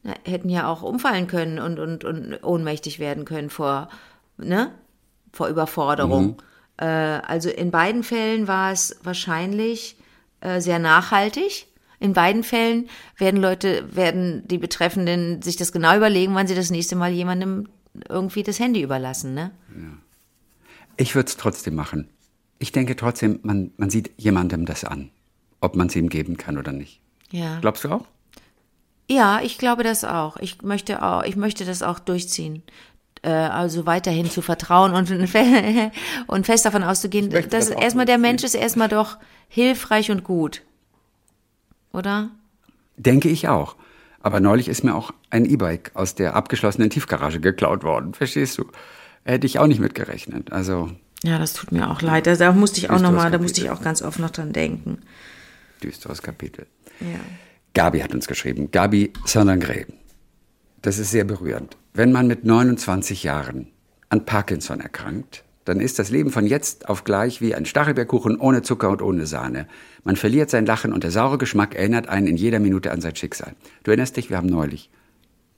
na, 0.03 0.13
hätten 0.25 0.49
ja 0.49 0.67
auch 0.67 0.81
umfallen 0.81 1.27
können 1.27 1.59
und, 1.59 1.79
und, 1.79 2.03
und 2.03 2.43
ohnmächtig 2.43 2.99
werden 2.99 3.25
können 3.25 3.49
vor, 3.49 3.89
ne, 4.37 4.71
vor 5.31 5.47
Überforderung. 5.47 6.41
Äh, 6.77 6.85
also 6.85 7.49
in 7.49 7.71
beiden 7.71 8.03
Fällen 8.03 8.47
war 8.47 8.71
es 8.71 8.99
wahrscheinlich 9.03 9.97
äh, 10.41 10.61
sehr 10.61 10.79
nachhaltig. 10.79 11.67
In 12.01 12.13
beiden 12.13 12.43
Fällen 12.43 12.89
werden 13.17 13.41
Leute, 13.41 13.95
werden 13.95 14.47
die 14.47 14.57
Betreffenden 14.57 15.41
sich 15.41 15.57
das 15.57 15.71
genau 15.71 15.95
überlegen, 15.97 16.33
wann 16.35 16.47
sie 16.47 16.55
das 16.55 16.69
nächste 16.69 16.95
Mal 16.95 17.11
jemandem 17.11 17.67
irgendwie 18.07 18.43
das 18.43 18.59
Handy 18.59 18.81
überlassen, 18.81 19.33
ne? 19.33 19.51
Ich 20.99 21.15
würde 21.15 21.27
es 21.27 21.37
trotzdem 21.37 21.75
machen. 21.75 22.09
Ich 22.59 22.73
denke 22.73 22.97
trotzdem, 22.97 23.39
man, 23.43 23.71
man 23.77 23.89
sieht 23.89 24.11
jemandem 24.17 24.65
das 24.65 24.83
an, 24.83 25.11
ob 25.61 25.77
man 25.77 25.87
es 25.87 25.95
ihm 25.95 26.09
geben 26.09 26.35
kann 26.35 26.57
oder 26.57 26.73
nicht. 26.73 26.99
Ja. 27.31 27.59
Glaubst 27.61 27.85
du 27.85 27.89
auch? 27.89 28.05
Ja, 29.09 29.39
ich 29.41 29.57
glaube 29.57 29.83
das 29.83 30.03
auch. 30.03 30.35
Ich 30.37 30.61
möchte 30.61 31.01
auch, 31.01 31.23
ich 31.23 31.37
möchte 31.37 31.63
das 31.63 31.83
auch 31.83 31.99
durchziehen. 31.99 32.63
Äh, 33.21 33.29
also 33.29 33.85
weiterhin 33.85 34.29
zu 34.29 34.41
vertrauen 34.41 34.93
und, 34.93 35.09
und 36.27 36.45
fest 36.45 36.65
davon 36.65 36.83
auszugehen, 36.83 37.29
dass 37.29 37.47
das 37.47 37.69
erstmal 37.69 38.05
der. 38.05 38.17
Mensch 38.17 38.43
ist 38.43 38.55
erstmal 38.55 38.89
doch 38.89 39.17
hilfreich 39.47 40.11
und 40.11 40.25
gut. 40.25 40.63
Oder? 41.93 42.29
Denke 42.97 43.29
ich 43.29 43.47
auch. 43.47 43.77
Aber 44.19 44.41
neulich 44.41 44.67
ist 44.67 44.83
mir 44.83 44.95
auch 44.95 45.11
ein 45.29 45.45
E-Bike 45.45 45.91
aus 45.93 46.13
der 46.13 46.35
abgeschlossenen 46.35 46.89
Tiefgarage 46.89 47.39
geklaut 47.39 47.83
worden. 47.83 48.13
Verstehst 48.13 48.57
du? 48.57 48.65
Hätte 49.23 49.45
ich 49.47 49.59
auch 49.59 49.67
nicht 49.67 49.79
mitgerechnet. 49.79 50.51
Also 50.51 50.91
Ja, 51.23 51.37
das 51.37 51.53
tut 51.53 51.71
mir 51.71 51.89
auch 51.89 52.01
leid. 52.01 52.27
Da, 52.27 52.35
da 52.35 52.51
musste 52.53 52.79
ich 52.79 52.89
auch 52.89 52.99
nochmal, 52.99 53.31
da 53.31 53.37
musste 53.37 53.61
ich 53.61 53.69
auch 53.69 53.81
ganz 53.81 54.01
oft 54.01 54.19
noch 54.19 54.29
dran 54.31 54.53
denken. 54.53 54.99
düsteres 55.83 56.21
Kapitel. 56.21 56.65
Ja. 56.99 57.19
Gabi 57.73 57.99
hat 57.99 58.13
uns 58.13 58.27
geschrieben. 58.27 58.71
Gabi 58.71 59.13
Saint-Langré. 59.25 59.85
Das 60.81 60.97
ist 60.97 61.11
sehr 61.11 61.23
berührend. 61.23 61.77
Wenn 61.93 62.11
man 62.11 62.27
mit 62.27 62.43
29 62.45 63.23
Jahren 63.23 63.67
an 64.09 64.25
Parkinson 64.25 64.79
erkrankt, 64.81 65.43
dann 65.65 65.79
ist 65.79 65.99
das 65.99 66.09
Leben 66.09 66.31
von 66.31 66.47
jetzt 66.47 66.89
auf 66.89 67.03
gleich 67.03 67.41
wie 67.41 67.53
ein 67.53 67.65
Stachelbeerkuchen 67.65 68.37
ohne 68.39 68.61
Zucker 68.63 68.89
und 68.89 69.01
ohne 69.01 69.27
Sahne. 69.27 69.67
Man 70.03 70.15
verliert 70.15 70.49
sein 70.49 70.65
Lachen 70.65 70.93
und 70.93 71.03
der 71.03 71.11
saure 71.11 71.37
Geschmack 71.37 71.75
erinnert 71.75 72.07
einen 72.09 72.25
in 72.27 72.37
jeder 72.37 72.59
Minute 72.59 72.91
an 72.91 73.01
sein 73.01 73.15
Schicksal. 73.15 73.53
Du 73.83 73.91
erinnerst 73.91 74.17
dich, 74.17 74.29
wir 74.29 74.37
haben 74.37 74.47
neulich 74.47 74.89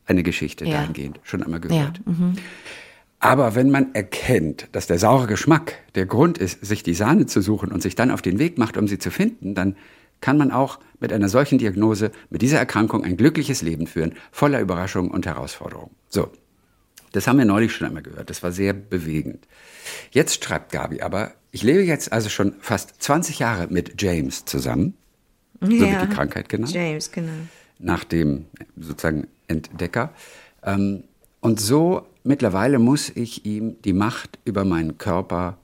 eine 0.05 0.23
Geschichte 0.23 0.65
Ja. 0.65 0.81
dahingehend 0.81 1.19
schon 1.23 1.43
einmal 1.43 1.61
Ja. 1.63 1.67
gehört. 1.67 2.01
Aber 3.23 3.53
wenn 3.53 3.69
man 3.69 3.93
erkennt, 3.93 4.67
dass 4.71 4.87
der 4.87 4.97
saure 4.97 5.27
Geschmack 5.27 5.75
der 5.93 6.07
Grund 6.07 6.39
ist, 6.39 6.65
sich 6.65 6.81
die 6.81 6.95
Sahne 6.95 7.27
zu 7.27 7.41
suchen 7.41 7.71
und 7.71 7.83
sich 7.83 7.93
dann 7.93 8.09
auf 8.09 8.23
den 8.23 8.39
Weg 8.39 8.57
macht, 8.57 8.77
um 8.77 8.87
sie 8.87 8.97
zu 8.97 9.11
finden, 9.11 9.53
dann 9.53 9.75
kann 10.21 10.37
man 10.37 10.51
auch 10.51 10.79
mit 10.99 11.13
einer 11.13 11.29
solchen 11.29 11.59
Diagnose, 11.59 12.11
mit 12.31 12.41
dieser 12.41 12.57
Erkrankung 12.57 13.03
ein 13.03 13.17
glückliches 13.17 13.61
Leben 13.61 13.85
führen, 13.85 14.15
voller 14.31 14.59
Überraschungen 14.59 15.11
und 15.11 15.27
Herausforderungen. 15.27 15.91
So, 16.09 16.31
das 17.11 17.27
haben 17.27 17.37
wir 17.37 17.45
neulich 17.45 17.73
schon 17.73 17.87
einmal 17.87 18.01
gehört. 18.01 18.31
Das 18.31 18.41
war 18.41 18.51
sehr 18.51 18.73
bewegend. 18.73 19.47
Jetzt 20.09 20.43
schreibt 20.43 20.71
Gabi 20.71 21.01
aber, 21.01 21.33
ich 21.51 21.61
lebe 21.61 21.83
jetzt 21.83 22.11
also 22.11 22.29
schon 22.29 22.55
fast 22.59 23.03
20 23.03 23.37
Jahre 23.37 23.67
mit 23.67 24.01
James 24.01 24.45
zusammen. 24.45 24.95
So 25.59 25.69
wird 25.69 26.01
die 26.01 26.15
Krankheit 26.15 26.49
genannt 26.49 26.73
James, 26.73 27.11
genau. 27.11 27.33
nach 27.77 28.03
dem 28.03 28.45
sozusagen 28.77 29.27
Entdecker. 29.47 30.11
Ähm, 30.63 31.03
und 31.39 31.59
so 31.59 32.07
mittlerweile 32.23 32.79
muss 32.79 33.09
ich 33.09 33.45
ihm 33.45 33.75
die 33.83 33.93
Macht 33.93 34.39
über 34.45 34.65
meinen 34.65 34.97
Körper 34.97 35.57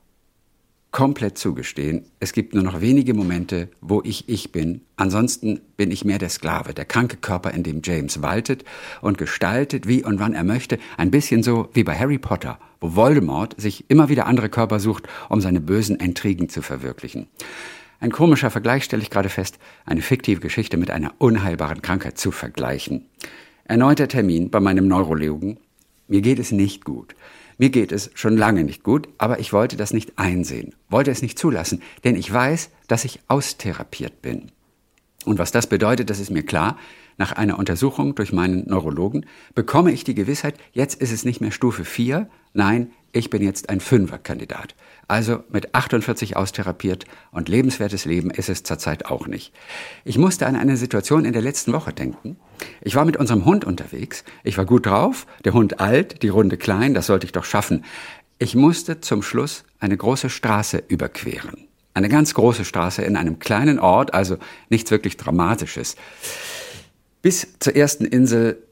komplett 0.91 1.37
zugestehen. 1.37 2.05
Es 2.19 2.33
gibt 2.33 2.53
nur 2.53 2.63
noch 2.63 2.81
wenige 2.81 3.13
Momente, 3.13 3.69
wo 3.81 4.01
ich 4.03 4.27
ich 4.29 4.51
bin. 4.51 4.81
Ansonsten 4.95 5.59
bin 5.75 5.91
ich 5.91 6.05
mehr 6.05 6.17
der 6.17 6.29
Sklave, 6.29 6.73
der 6.73 6.85
kranke 6.85 7.17
Körper, 7.17 7.51
in 7.51 7.63
dem 7.63 7.81
James 7.83 8.21
waltet 8.21 8.63
und 9.01 9.17
gestaltet, 9.17 9.87
wie 9.87 10.03
und 10.03 10.19
wann 10.19 10.33
er 10.33 10.43
möchte. 10.43 10.79
Ein 10.97 11.11
bisschen 11.11 11.43
so 11.43 11.69
wie 11.73 11.83
bei 11.83 11.95
Harry 11.95 12.17
Potter, 12.17 12.57
wo 12.79 12.95
Voldemort 12.95 13.59
sich 13.61 13.85
immer 13.89 14.09
wieder 14.09 14.25
andere 14.25 14.49
Körper 14.49 14.79
sucht, 14.79 15.07
um 15.29 15.41
seine 15.41 15.61
bösen 15.61 15.97
Intrigen 15.97 16.49
zu 16.49 16.61
verwirklichen. 16.61 17.27
Ein 17.99 18.11
komischer 18.11 18.49
Vergleich 18.49 18.83
stelle 18.83 19.01
ich 19.01 19.09
gerade 19.09 19.29
fest, 19.29 19.59
eine 19.85 20.01
fiktive 20.01 20.39
Geschichte 20.39 20.77
mit 20.77 20.91
einer 20.91 21.13
unheilbaren 21.17 21.81
Krankheit 21.81 22.17
zu 22.17 22.31
vergleichen. 22.31 23.05
Erneuter 23.65 24.07
Termin 24.07 24.49
bei 24.49 24.59
meinem 24.59 24.87
Neurologen. 24.87 25.59
Mir 26.07 26.21
geht 26.21 26.39
es 26.39 26.51
nicht 26.51 26.85
gut. 26.85 27.15
Mir 27.57 27.69
geht 27.69 27.91
es 27.91 28.11
schon 28.13 28.37
lange 28.37 28.63
nicht 28.63 28.83
gut, 28.83 29.09
aber 29.17 29.39
ich 29.39 29.51
wollte 29.51 29.77
das 29.77 29.91
nicht 29.91 30.19
einsehen, 30.19 30.75
wollte 30.89 31.11
es 31.11 31.21
nicht 31.21 31.39
zulassen, 31.39 31.81
denn 32.03 32.15
ich 32.15 32.31
weiß, 32.31 32.69
dass 32.87 33.03
ich 33.03 33.19
austherapiert 33.27 34.21
bin. 34.21 34.51
Und 35.25 35.39
was 35.39 35.51
das 35.51 35.67
bedeutet, 35.67 36.09
das 36.09 36.19
ist 36.19 36.29
mir 36.29 36.43
klar. 36.43 36.77
Nach 37.17 37.31
einer 37.31 37.57
Untersuchung 37.57 38.13
durch 38.13 38.31
meinen 38.31 38.67
Neurologen 38.67 39.25
bekomme 39.55 39.91
ich 39.91 40.03
die 40.03 40.13
Gewissheit, 40.13 40.55
jetzt 40.71 41.01
ist 41.01 41.12
es 41.12 41.25
nicht 41.25 41.41
mehr 41.41 41.51
Stufe 41.51 41.83
4, 41.83 42.29
nein, 42.53 42.91
ich 43.12 43.31
bin 43.31 43.41
jetzt 43.41 43.69
ein 43.69 43.79
Fünfer-Kandidat. 43.79 44.75
Also 45.07 45.43
mit 45.50 45.74
48 45.74 46.36
austherapiert 46.36 47.05
und 47.31 47.50
lebenswertes 47.50 48.05
Leben 48.05 48.29
ist 48.29 48.50
es 48.50 48.62
zurzeit 48.62 49.05
auch 49.05 49.25
nicht. 49.25 49.51
Ich 50.03 50.19
musste 50.19 50.45
an 50.45 50.55
eine 50.55 50.77
Situation 50.77 51.25
in 51.25 51.33
der 51.33 51.41
letzten 51.41 51.74
Woche 51.74 51.93
denken. 51.93 52.38
Ich 52.81 52.95
war 52.95 53.05
mit 53.05 53.17
unserem 53.17 53.45
Hund 53.45 53.65
unterwegs. 53.65 54.24
Ich 54.43 54.57
war 54.57 54.65
gut 54.65 54.86
drauf, 54.86 55.25
der 55.43 55.53
Hund 55.53 55.79
alt, 55.79 56.21
die 56.21 56.29
Runde 56.29 56.57
klein, 56.57 56.93
das 56.93 57.07
sollte 57.07 57.25
ich 57.25 57.31
doch 57.31 57.45
schaffen. 57.45 57.83
Ich 58.38 58.53
musste 58.53 59.01
zum 59.01 59.24
Schluss 59.24 59.63
eine 59.79 59.97
große 59.97 60.29
Straße 60.29 60.83
überqueren. 60.88 61.67
Eine 61.95 62.09
ganz 62.09 62.36
große 62.36 62.63
Straße 62.63 63.01
in 63.01 63.15
einem 63.15 63.39
kleinen 63.39 63.79
Ort, 63.79 64.13
also 64.13 64.38
nichts 64.69 64.91
wirklich 64.91 65.17
Dramatisches. 65.17 65.95
Bis 67.27 67.46
zur 67.60 67.75
ersten 67.75 68.05
Insel, 68.05 68.63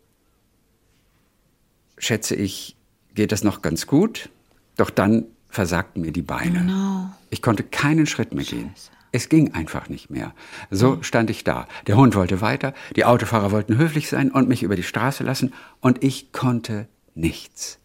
schätze 1.98 2.36
ich, 2.36 2.78
geht 3.14 3.34
das 3.34 3.44
noch 3.44 3.62
ganz 3.62 3.86
gut. 3.86 4.30
Doch 4.78 4.90
dann 4.90 5.26
versagten 5.50 6.02
mir 6.02 6.14
die 6.14 6.22
Beine. 6.22 6.64
no. 6.64 7.10
Ich 7.30 7.42
konnte 7.42 7.64
keinen 7.64 8.08
Schritt 8.08 8.34
mehr 8.34 8.46
gehen. 8.46 8.74
Es 9.12 9.28
ging 9.28 9.54
einfach 9.54 9.90
nicht 9.90 10.10
mehr. 10.10 10.34
So 10.72 11.04
stand 11.04 11.30
ich 11.32 11.44
da. 11.44 11.68
Der 11.88 11.98
Hund 11.98 12.16
wollte 12.16 12.40
weiter, 12.40 12.74
die 12.96 13.04
Autofahrer 13.04 13.52
wollten 13.52 13.76
höflich 13.76 14.08
sein 14.08 14.32
und 14.32 14.48
mich 14.48 14.64
über 14.64 14.78
die 14.78 14.84
Straße 14.84 15.26
lassen 15.26 15.52
und 15.82 16.02
ich 16.02 16.32
konnte 16.32 16.88
nichts. 17.14 17.80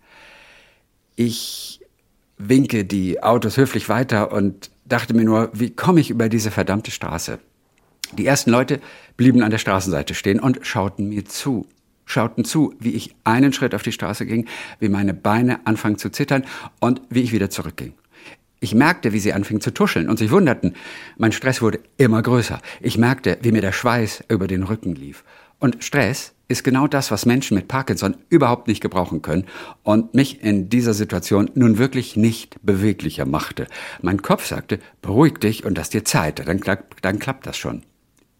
Ich 1.17 1.81
winke 2.39 2.85
die 2.85 3.25
Autos 3.25 3.57
höflich 3.57 3.89
weiter 3.89 4.31
und 4.31 4.71
dachte 4.85 5.15
mir 5.15 5.25
nur, 5.25 5.51
wie 5.53 5.71
komme 5.71 5.99
ich 5.99 6.11
über 6.11 6.29
diese 6.29 6.53
verdammte 6.53 6.93
Straße? 6.93 7.41
Die 8.13 8.27
ersten 8.27 8.51
Leute 8.51 8.81
blieben 9.17 9.43
an 9.43 9.51
der 9.51 9.59
Straßenseite 9.59 10.15
stehen 10.15 10.41
und 10.41 10.67
schauten 10.67 11.09
mir 11.09 11.25
zu. 11.25 11.67
Schauten 12.07 12.45
zu, 12.45 12.75
wie 12.81 12.91
ich 12.91 13.15
einen 13.23 13.53
Schritt 13.53 13.75
auf 13.75 13.83
die 13.83 13.93
Straße 13.93 14.27
ging, 14.27 14.47
wie 14.81 14.89
meine 14.89 15.15
Beine 15.15 15.65
anfangen 15.65 15.97
zu 15.97 16.11
zittern 16.11 16.45
und 16.81 17.01
wie 17.09 17.23
ich 17.23 17.33
wieder 17.33 17.51
zurückging. 17.51 17.95
Ich 18.59 18.75
merkte, 18.75 19.13
wie 19.13 19.21
sie 19.21 19.33
anfingen 19.33 19.63
zu 19.63 19.73
tuscheln 19.73 20.09
und 20.09 20.19
sich 20.19 20.31
wunderten. 20.31 20.75
Mein 21.17 21.33
Stress 21.33 21.63
wurde 21.63 21.81
immer 21.97 22.21
größer. 22.21 22.61
Ich 22.81 22.99
merkte, 22.99 23.39
wie 23.43 23.53
mir 23.53 23.63
der 23.63 23.73
Schweiß 23.73 24.25
über 24.29 24.49
den 24.49 24.65
Rücken 24.65 24.95
lief. 24.95 25.25
Und 25.59 25.83
Stress 25.83 26.33
ist 26.49 26.65
genau 26.65 26.87
das, 26.87 27.11
was 27.11 27.27
Menschen 27.27 27.55
mit 27.55 27.69
Parkinson 27.69 28.17
überhaupt 28.29 28.67
nicht 28.67 28.81
gebrauchen 28.81 29.23
können 29.23 29.47
und 29.83 30.15
mich 30.15 30.43
in 30.43 30.69
dieser 30.69 30.95
Situation 30.95 31.51
nun 31.55 31.79
wirklich 31.79 32.17
nicht 32.17 32.57
beweglicher 32.63 33.25
machte. 33.25 33.67
Mein 34.03 34.21
Kopf 34.21 34.47
sagte, 34.47 34.81
beruhig 35.01 35.39
dich 35.39 35.65
und 35.65 35.79
lass 35.79 35.91
dir 35.91 36.05
Zeit, 36.05 36.41
dann, 36.47 36.61
dann 37.03 37.19
klappt 37.19 37.47
das 37.47 37.57
schon. 37.57 37.83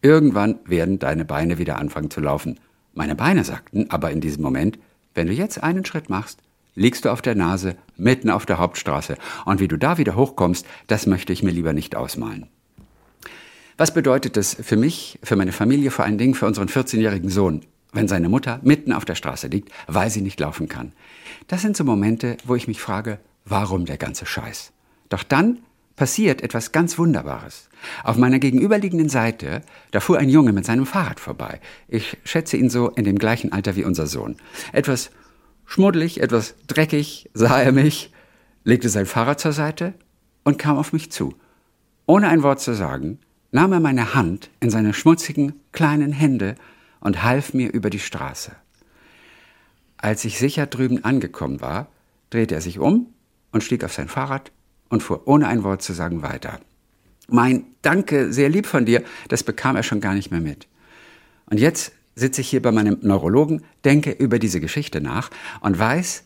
Irgendwann 0.01 0.59
werden 0.65 0.97
deine 0.97 1.25
Beine 1.25 1.57
wieder 1.57 1.77
anfangen 1.77 2.09
zu 2.09 2.21
laufen. 2.21 2.59
Meine 2.93 3.15
Beine 3.15 3.43
sagten 3.43 3.89
aber 3.89 4.11
in 4.11 4.21
diesem 4.21 4.41
Moment, 4.43 4.79
wenn 5.13 5.27
du 5.27 5.33
jetzt 5.33 5.61
einen 5.61 5.85
Schritt 5.85 6.09
machst, 6.09 6.39
liegst 6.75 7.05
du 7.05 7.09
auf 7.09 7.21
der 7.21 7.35
Nase 7.35 7.75
mitten 7.97 8.29
auf 8.29 8.45
der 8.45 8.57
Hauptstraße. 8.57 9.15
Und 9.45 9.59
wie 9.59 9.67
du 9.67 9.77
da 9.77 9.97
wieder 9.97 10.15
hochkommst, 10.15 10.65
das 10.87 11.05
möchte 11.05 11.33
ich 11.33 11.43
mir 11.43 11.51
lieber 11.51 11.73
nicht 11.73 11.95
ausmalen. 11.95 12.47
Was 13.77 13.93
bedeutet 13.93 14.37
das 14.37 14.55
für 14.55 14.77
mich, 14.77 15.19
für 15.23 15.35
meine 15.35 15.51
Familie, 15.51 15.91
vor 15.91 16.05
allen 16.05 16.17
Dingen 16.17 16.33
für 16.33 16.45
unseren 16.45 16.67
14-jährigen 16.67 17.29
Sohn, 17.29 17.61
wenn 17.93 18.07
seine 18.07 18.29
Mutter 18.29 18.59
mitten 18.63 18.93
auf 18.93 19.05
der 19.05 19.15
Straße 19.15 19.47
liegt, 19.47 19.71
weil 19.87 20.09
sie 20.09 20.21
nicht 20.21 20.39
laufen 20.39 20.67
kann? 20.67 20.93
Das 21.47 21.61
sind 21.61 21.77
so 21.77 21.83
Momente, 21.83 22.37
wo 22.45 22.55
ich 22.55 22.67
mich 22.67 22.81
frage, 22.81 23.19
warum 23.45 23.85
der 23.85 23.97
ganze 23.97 24.25
Scheiß? 24.25 24.71
Doch 25.09 25.23
dann 25.23 25.59
passiert 26.01 26.41
etwas 26.41 26.71
ganz 26.71 26.97
Wunderbares. 26.97 27.69
Auf 28.03 28.17
meiner 28.17 28.39
gegenüberliegenden 28.39 29.07
Seite, 29.07 29.61
da 29.91 29.99
fuhr 29.99 30.17
ein 30.17 30.29
Junge 30.29 30.51
mit 30.51 30.65
seinem 30.65 30.87
Fahrrad 30.87 31.19
vorbei. 31.19 31.61
Ich 31.87 32.17
schätze 32.23 32.57
ihn 32.57 32.71
so 32.71 32.89
in 32.89 33.03
dem 33.03 33.19
gleichen 33.19 33.51
Alter 33.51 33.75
wie 33.75 33.83
unser 33.83 34.07
Sohn. 34.07 34.37
Etwas 34.73 35.11
schmuddelig, 35.67 36.19
etwas 36.19 36.55
dreckig 36.65 37.29
sah 37.35 37.61
er 37.61 37.71
mich, 37.71 38.11
legte 38.63 38.89
sein 38.89 39.05
Fahrrad 39.05 39.39
zur 39.39 39.51
Seite 39.51 39.93
und 40.43 40.57
kam 40.57 40.75
auf 40.75 40.91
mich 40.91 41.11
zu. 41.11 41.35
Ohne 42.07 42.29
ein 42.29 42.41
Wort 42.41 42.61
zu 42.61 42.73
sagen, 42.73 43.19
nahm 43.51 43.71
er 43.71 43.79
meine 43.79 44.15
Hand 44.15 44.49
in 44.59 44.71
seine 44.71 44.95
schmutzigen, 44.95 45.53
kleinen 45.71 46.13
Hände 46.13 46.55
und 46.99 47.21
half 47.21 47.53
mir 47.53 47.71
über 47.71 47.91
die 47.91 47.99
Straße. 47.99 48.53
Als 49.97 50.25
ich 50.25 50.39
sicher 50.39 50.65
drüben 50.65 51.03
angekommen 51.03 51.61
war, 51.61 51.89
drehte 52.31 52.55
er 52.55 52.61
sich 52.61 52.79
um, 52.79 53.13
und 53.51 53.63
stieg 53.63 53.83
auf 53.83 53.93
sein 53.93 54.07
Fahrrad 54.07 54.51
und 54.91 55.01
fuhr 55.01 55.27
ohne 55.27 55.47
ein 55.47 55.63
Wort 55.63 55.81
zu 55.81 55.93
sagen 55.93 56.21
weiter. 56.21 56.59
Mein 57.27 57.65
Danke, 57.81 58.31
sehr 58.31 58.49
lieb 58.49 58.67
von 58.67 58.85
dir, 58.85 59.03
das 59.29 59.41
bekam 59.41 59.75
er 59.75 59.83
schon 59.83 60.01
gar 60.01 60.13
nicht 60.13 60.29
mehr 60.29 60.41
mit. 60.41 60.67
Und 61.47 61.59
jetzt 61.59 61.93
sitze 62.13 62.41
ich 62.41 62.49
hier 62.49 62.61
bei 62.61 62.71
meinem 62.71 62.99
Neurologen, 63.01 63.63
denke 63.83 64.11
über 64.11 64.37
diese 64.37 64.59
Geschichte 64.59 65.01
nach 65.01 65.31
und 65.61 65.79
weiß, 65.79 66.25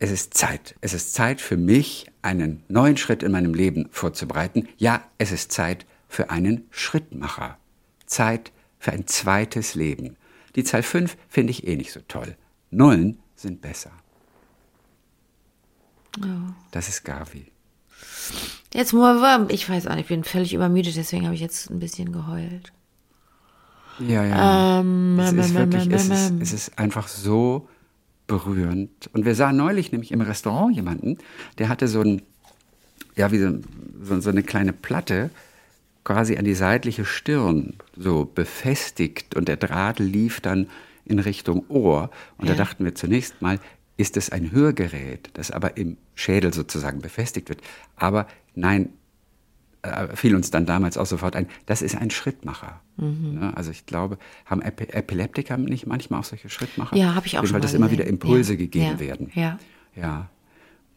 es 0.00 0.10
ist 0.10 0.34
Zeit. 0.34 0.74
Es 0.80 0.94
ist 0.94 1.14
Zeit 1.14 1.40
für 1.40 1.56
mich, 1.56 2.10
einen 2.22 2.64
neuen 2.68 2.96
Schritt 2.96 3.22
in 3.22 3.32
meinem 3.32 3.54
Leben 3.54 3.88
vorzubereiten. 3.92 4.68
Ja, 4.76 5.02
es 5.18 5.30
ist 5.30 5.52
Zeit 5.52 5.86
für 6.08 6.28
einen 6.30 6.66
Schrittmacher. 6.70 7.56
Zeit 8.06 8.52
für 8.80 8.92
ein 8.92 9.06
zweites 9.06 9.76
Leben. 9.76 10.16
Die 10.56 10.64
Zahl 10.64 10.82
5 10.82 11.16
finde 11.28 11.52
ich 11.52 11.66
eh 11.66 11.76
nicht 11.76 11.92
so 11.92 12.00
toll. 12.08 12.36
Nullen 12.70 13.20
sind 13.36 13.62
besser. 13.62 13.92
Ja. 16.20 16.54
Das 16.72 16.88
ist 16.88 17.04
Gavi. 17.04 17.51
Jetzt 18.74 18.92
mal, 18.92 19.46
ich 19.50 19.68
weiß 19.68 19.86
auch 19.86 19.94
nicht, 19.94 20.02
ich 20.02 20.08
bin 20.08 20.24
völlig 20.24 20.54
übermüdet, 20.54 20.96
deswegen 20.96 21.24
habe 21.24 21.34
ich 21.34 21.40
jetzt 21.40 21.70
ein 21.70 21.78
bisschen 21.78 22.12
geheult. 22.12 22.72
Ja, 23.98 24.24
ja. 24.24 24.80
Ähm, 24.80 25.18
es 25.18 25.32
ist 25.32 25.54
wirklich, 25.54 25.86
ähm, 25.86 25.92
es 25.92 26.08
ist, 26.08 26.32
es 26.40 26.52
ist 26.52 26.78
einfach 26.78 27.08
so 27.08 27.68
berührend. 28.26 29.10
Und 29.12 29.24
wir 29.24 29.34
sahen 29.34 29.56
neulich 29.56 29.92
nämlich 29.92 30.12
im 30.12 30.20
Restaurant 30.20 30.74
jemanden, 30.74 31.18
der 31.58 31.68
hatte 31.68 31.88
so 31.88 32.00
ein, 32.00 32.22
ja, 33.14 33.30
wie 33.30 33.38
so, 33.38 33.58
so, 34.02 34.20
so 34.20 34.30
eine 34.30 34.42
kleine 34.42 34.72
Platte 34.72 35.30
quasi 36.04 36.36
an 36.36 36.44
die 36.44 36.54
seitliche 36.54 37.04
Stirn 37.04 37.74
so 37.96 38.24
befestigt 38.24 39.36
und 39.36 39.48
der 39.48 39.56
Draht 39.56 39.98
lief 39.98 40.40
dann 40.40 40.68
in 41.04 41.18
Richtung 41.18 41.64
Ohr. 41.68 42.10
Und 42.38 42.46
Ja. 42.48 42.54
da 42.54 42.64
dachten 42.64 42.84
wir 42.84 42.94
zunächst 42.94 43.42
mal, 43.42 43.58
ist 43.96 44.16
es 44.16 44.30
ein 44.30 44.52
Hörgerät, 44.52 45.30
das 45.34 45.50
aber 45.50 45.76
im 45.76 45.96
Schädel 46.14 46.52
sozusagen 46.52 47.00
befestigt 47.00 47.48
wird. 47.48 47.60
Aber 47.96 48.26
nein, 48.54 48.90
äh, 49.82 50.14
fiel 50.16 50.34
uns 50.34 50.50
dann 50.50 50.64
damals 50.64 50.96
auch 50.96 51.06
sofort 51.06 51.36
ein, 51.36 51.48
das 51.66 51.82
ist 51.82 51.96
ein 51.96 52.10
Schrittmacher. 52.10 52.80
Mhm. 52.96 53.38
Ne? 53.40 53.56
Also 53.56 53.70
ich 53.70 53.84
glaube, 53.86 54.18
haben 54.46 54.62
Epi 54.62 54.84
Epileptiker 54.84 55.56
nicht 55.56 55.86
manchmal 55.86 56.20
auch 56.20 56.24
solche 56.24 56.48
Schrittmacher? 56.48 56.96
Ja, 56.96 57.14
habe 57.14 57.26
ich 57.26 57.36
auch 57.36 57.42
Weil 57.42 57.48
schon 57.48 57.60
das 57.60 57.72
mal 57.72 57.78
immer 57.78 57.90
wieder 57.90 58.06
Impulse 58.06 58.52
Ja, 58.52 58.58
gegeben 58.58 58.92
ja, 58.92 59.00
werden. 59.00 59.30
Ja, 59.34 59.58
Ja. 59.94 60.30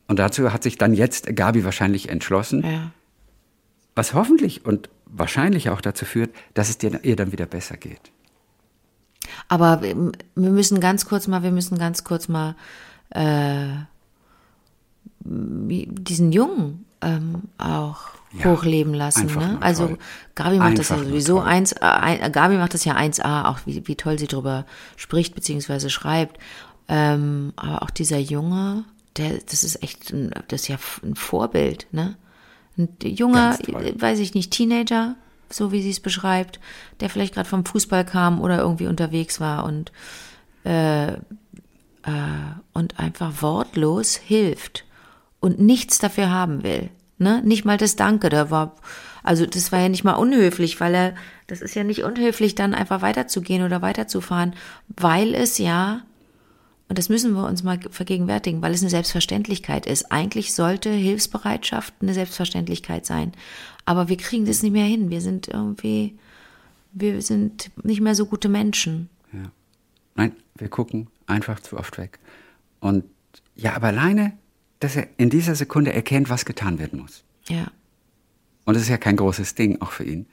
Und 0.07 0.19
dazu 0.19 0.53
hat 0.53 0.61
sich 0.61 0.77
dann 0.77 0.93
jetzt 0.93 1.35
Gabi 1.35 1.63
wahrscheinlich 1.63 2.09
entschlossen, 2.09 2.63
ja. 2.63 2.91
was 3.95 4.13
hoffentlich 4.13 4.63
und 4.63 4.89
wahrscheinlich 5.07 5.69
auch 5.69 5.81
dazu 5.81 6.05
führt, 6.05 6.29
dass 6.53 6.69
es 6.69 6.77
dir, 6.77 7.03
ihr 7.03 7.15
dann 7.15 7.31
wieder 7.31 7.47
besser 7.47 7.75
geht. 7.75 8.11
Aber 9.47 9.81
wir 9.81 9.95
wir 10.35 10.49
müssen 10.49 10.79
ganz 10.79 11.05
kurz 11.05 11.27
mal, 11.27 11.43
wir 11.43 11.51
müssen 11.51 11.77
ganz 11.77 12.03
kurz 12.03 12.27
mal 12.27 12.55
äh, 13.11 13.67
diesen 15.19 16.31
Jungen 16.31 16.85
ähm, 17.01 17.43
auch 17.57 17.99
Ja, 18.33 18.45
hochleben 18.45 18.93
lassen. 18.93 19.21
einfach 19.21 19.41
Ne? 19.41 19.57
Also 19.61 19.87
toll. 19.87 19.97
Gabi 20.35 20.57
macht 20.57 20.77
das 20.79 20.89
ja 20.89 20.95
Einfach 20.95 21.07
sowieso 21.09 21.37
toll. 21.39 21.47
eins, 21.47 21.71
äh, 21.73 22.29
Gabi 22.31 22.57
macht 22.57 22.73
das 22.73 22.85
ja 22.85 22.95
1A, 22.95 23.45
auch 23.45 23.59
wie, 23.65 23.87
wie 23.87 23.95
toll 23.95 24.19
sie 24.19 24.27
drüber 24.27 24.65
spricht 24.97 25.35
beziehungsweise 25.35 25.89
schreibt. 25.89 26.39
Ähm, 26.87 27.53
aber 27.55 27.81
auch 27.81 27.89
dieser 27.89 28.19
Junge, 28.19 28.83
der, 29.17 29.39
das 29.49 29.63
ist 29.63 29.81
echt, 29.81 30.11
ein, 30.11 30.31
das 30.47 30.61
ist 30.63 30.67
ja 30.67 30.77
ein 31.03 31.15
Vorbild, 31.15 31.87
ne? 31.91 32.15
Ein 32.77 32.89
junger, 33.03 33.57
weiß 33.97 34.19
ich 34.19 34.33
nicht, 34.33 34.51
Teenager, 34.51 35.15
so 35.49 35.71
wie 35.71 35.81
sie 35.81 35.91
es 35.91 35.99
beschreibt, 35.99 36.59
der 36.99 37.09
vielleicht 37.09 37.33
gerade 37.33 37.49
vom 37.49 37.65
Fußball 37.65 38.05
kam 38.05 38.41
oder 38.41 38.59
irgendwie 38.59 38.87
unterwegs 38.87 39.39
war 39.39 39.65
und 39.65 39.91
äh, 40.63 41.13
äh, 42.05 42.51
und 42.73 42.99
einfach 42.99 43.41
wortlos 43.41 44.15
hilft 44.15 44.85
und 45.39 45.59
nichts 45.59 45.97
dafür 45.97 46.29
haben 46.29 46.63
will. 46.63 46.89
Ne? 47.17 47.41
Nicht 47.43 47.65
mal 47.65 47.77
das 47.77 47.95
Danke, 47.95 48.29
da 48.29 48.51
war, 48.51 48.75
also 49.23 49.45
das 49.45 49.71
war 49.71 49.79
ja 49.79 49.89
nicht 49.89 50.03
mal 50.03 50.13
unhöflich, 50.13 50.79
weil 50.79 50.93
er, 50.95 51.15
das 51.47 51.61
ist 51.61 51.75
ja 51.75 51.83
nicht 51.83 52.03
unhöflich, 52.03 52.55
dann 52.55 52.73
einfach 52.73 53.01
weiterzugehen 53.01 53.63
oder 53.63 53.81
weiterzufahren, 53.81 54.53
weil 54.87 55.33
es 55.33 55.57
ja, 55.57 56.01
und 56.87 56.99
das 56.99 57.09
müssen 57.09 57.33
wir 57.33 57.45
uns 57.45 57.63
mal 57.63 57.79
vergegenwärtigen, 57.89 58.61
weil 58.61 58.73
es 58.73 58.81
eine 58.81 58.91
Selbstverständlichkeit 58.91 59.87
ist. 59.87 60.11
Eigentlich 60.11 60.53
sollte 60.53 60.91
Hilfsbereitschaft 60.91 61.93
eine 62.01 62.13
Selbstverständlichkeit 62.13 63.05
sein. 63.05 63.31
Aber 63.85 64.07
wir 64.07 64.17
kriegen 64.17 64.45
das 64.45 64.61
nicht 64.61 64.71
mehr 64.71 64.85
hin. 64.85 65.09
Wir 65.09 65.21
sind 65.21 65.47
irgendwie, 65.47 66.15
wir 66.91 67.21
sind 67.23 67.71
nicht 67.83 68.01
mehr 68.01 68.13
so 68.13 68.27
gute 68.27 68.49
Menschen. 68.49 69.09
Ja. 69.33 69.51
Nein, 70.15 70.35
wir 70.55 70.69
gucken 70.69 71.07
einfach 71.25 71.59
zu 71.59 71.77
oft 71.77 71.97
weg. 71.97 72.19
Und 72.79 73.03
ja, 73.55 73.75
aber 73.75 73.87
alleine, 73.87 74.33
dass 74.79 74.95
er 74.95 75.07
in 75.17 75.31
dieser 75.31 75.55
Sekunde 75.55 75.91
erkennt, 75.91 76.29
was 76.29 76.45
getan 76.45 76.77
werden 76.77 76.99
muss. 76.99 77.23
Ja. 77.47 77.71
Und 78.65 78.75
das 78.75 78.83
ist 78.83 78.89
ja 78.89 78.97
kein 78.97 79.15
großes 79.15 79.55
Ding, 79.55 79.81
auch 79.81 79.91
für 79.91 80.03
ihn. 80.03 80.27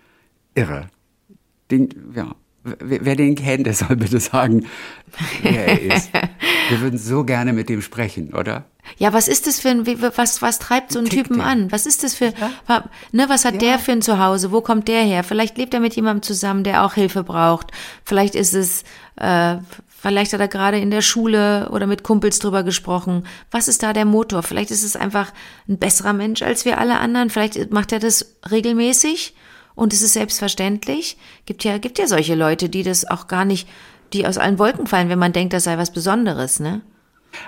Irre. 0.55 0.88
Den, 1.71 2.12
ja, 2.15 2.35
wer, 2.64 3.16
den 3.16 3.35
kennt, 3.35 3.66
der 3.66 3.75
soll 3.75 3.96
bitte 3.96 4.20
sagen, 4.20 4.66
wer 5.42 5.66
er 5.68 5.81
ist. 5.96 6.11
Wir 6.68 6.81
würden 6.81 6.98
so 6.98 7.25
gerne 7.25 7.53
mit 7.53 7.68
dem 7.68 7.83
sprechen, 7.83 8.33
oder? 8.35 8.64
Ja, 8.98 9.12
was 9.12 9.29
ist 9.29 9.46
das 9.46 9.61
für 9.61 9.68
ein, 9.70 9.87
was, 10.16 10.42
was 10.42 10.59
treibt 10.59 10.92
so 10.92 10.98
einen 10.98 11.09
Tickt 11.09 11.25
Typen 11.29 11.38
der? 11.38 11.46
an? 11.46 11.72
Was 11.72 11.87
ist 11.87 12.03
das 12.05 12.14
für, 12.14 12.33
wa- 12.66 12.85
ne, 13.11 13.29
was 13.29 13.44
hat 13.44 13.61
der 13.62 13.79
für 13.79 13.92
ein 13.92 14.03
Zuhause? 14.03 14.53
Wo 14.53 14.61
kommt 14.61 14.88
der 14.88 15.03
her? 15.03 15.25
Vielleicht 15.25 15.59
lebt 15.59 15.75
er 15.75 15.81
mit 15.81 15.94
jemandem 15.96 16.22
zusammen, 16.22 16.64
der 16.64 16.85
auch 16.85 16.94
Hilfe 16.94 17.25
braucht. 17.25 17.72
Vielleicht 18.05 18.35
ist 18.35 18.55
es, 18.55 18.85
äh, 19.16 19.57
vielleicht 19.88 20.33
hat 20.33 20.40
er 20.40 20.48
gerade 20.48 20.79
in 20.79 20.90
der 20.90 21.03
Schule 21.03 21.68
oder 21.70 21.87
mit 21.87 22.03
Kumpels 22.05 22.38
drüber 22.38 22.62
gesprochen. 22.62 23.25
Was 23.51 23.68
ist 23.68 23.83
da 23.83 23.92
der 23.92 24.05
Motor? 24.05 24.42
Vielleicht 24.42 24.70
ist 24.70 24.85
es 24.85 24.96
einfach 24.96 25.33
ein 25.68 25.79
besserer 25.79 26.12
Mensch 26.12 26.42
als 26.42 26.64
wir 26.64 26.79
alle 26.79 26.98
anderen. 26.98 27.29
Vielleicht 27.31 27.72
macht 27.72 27.92
er 27.92 27.98
das 27.98 28.35
regelmäßig 28.51 29.35
und 29.74 29.92
es 29.92 30.02
ist 30.02 30.12
selbstverständlich. 30.12 31.16
Gibt 31.46 31.64
ja, 31.64 31.78
gibt 31.78 31.98
ja 31.98 32.06
solche 32.06 32.35
Leute, 32.35 32.68
die 32.68 32.82
das 32.82 33.08
auch 33.08 33.26
gar 33.28 33.44
nicht, 33.44 33.68
die 34.12 34.26
aus 34.26 34.38
allen 34.38 34.58
Wolken 34.58 34.87
fallen, 34.87 35.08
wenn 35.08 35.18
man 35.18 35.32
denkt, 35.32 35.52
das 35.52 35.64
sei 35.64 35.78
was 35.78 35.92
Besonderes, 35.92 36.61
ne? 36.61 36.82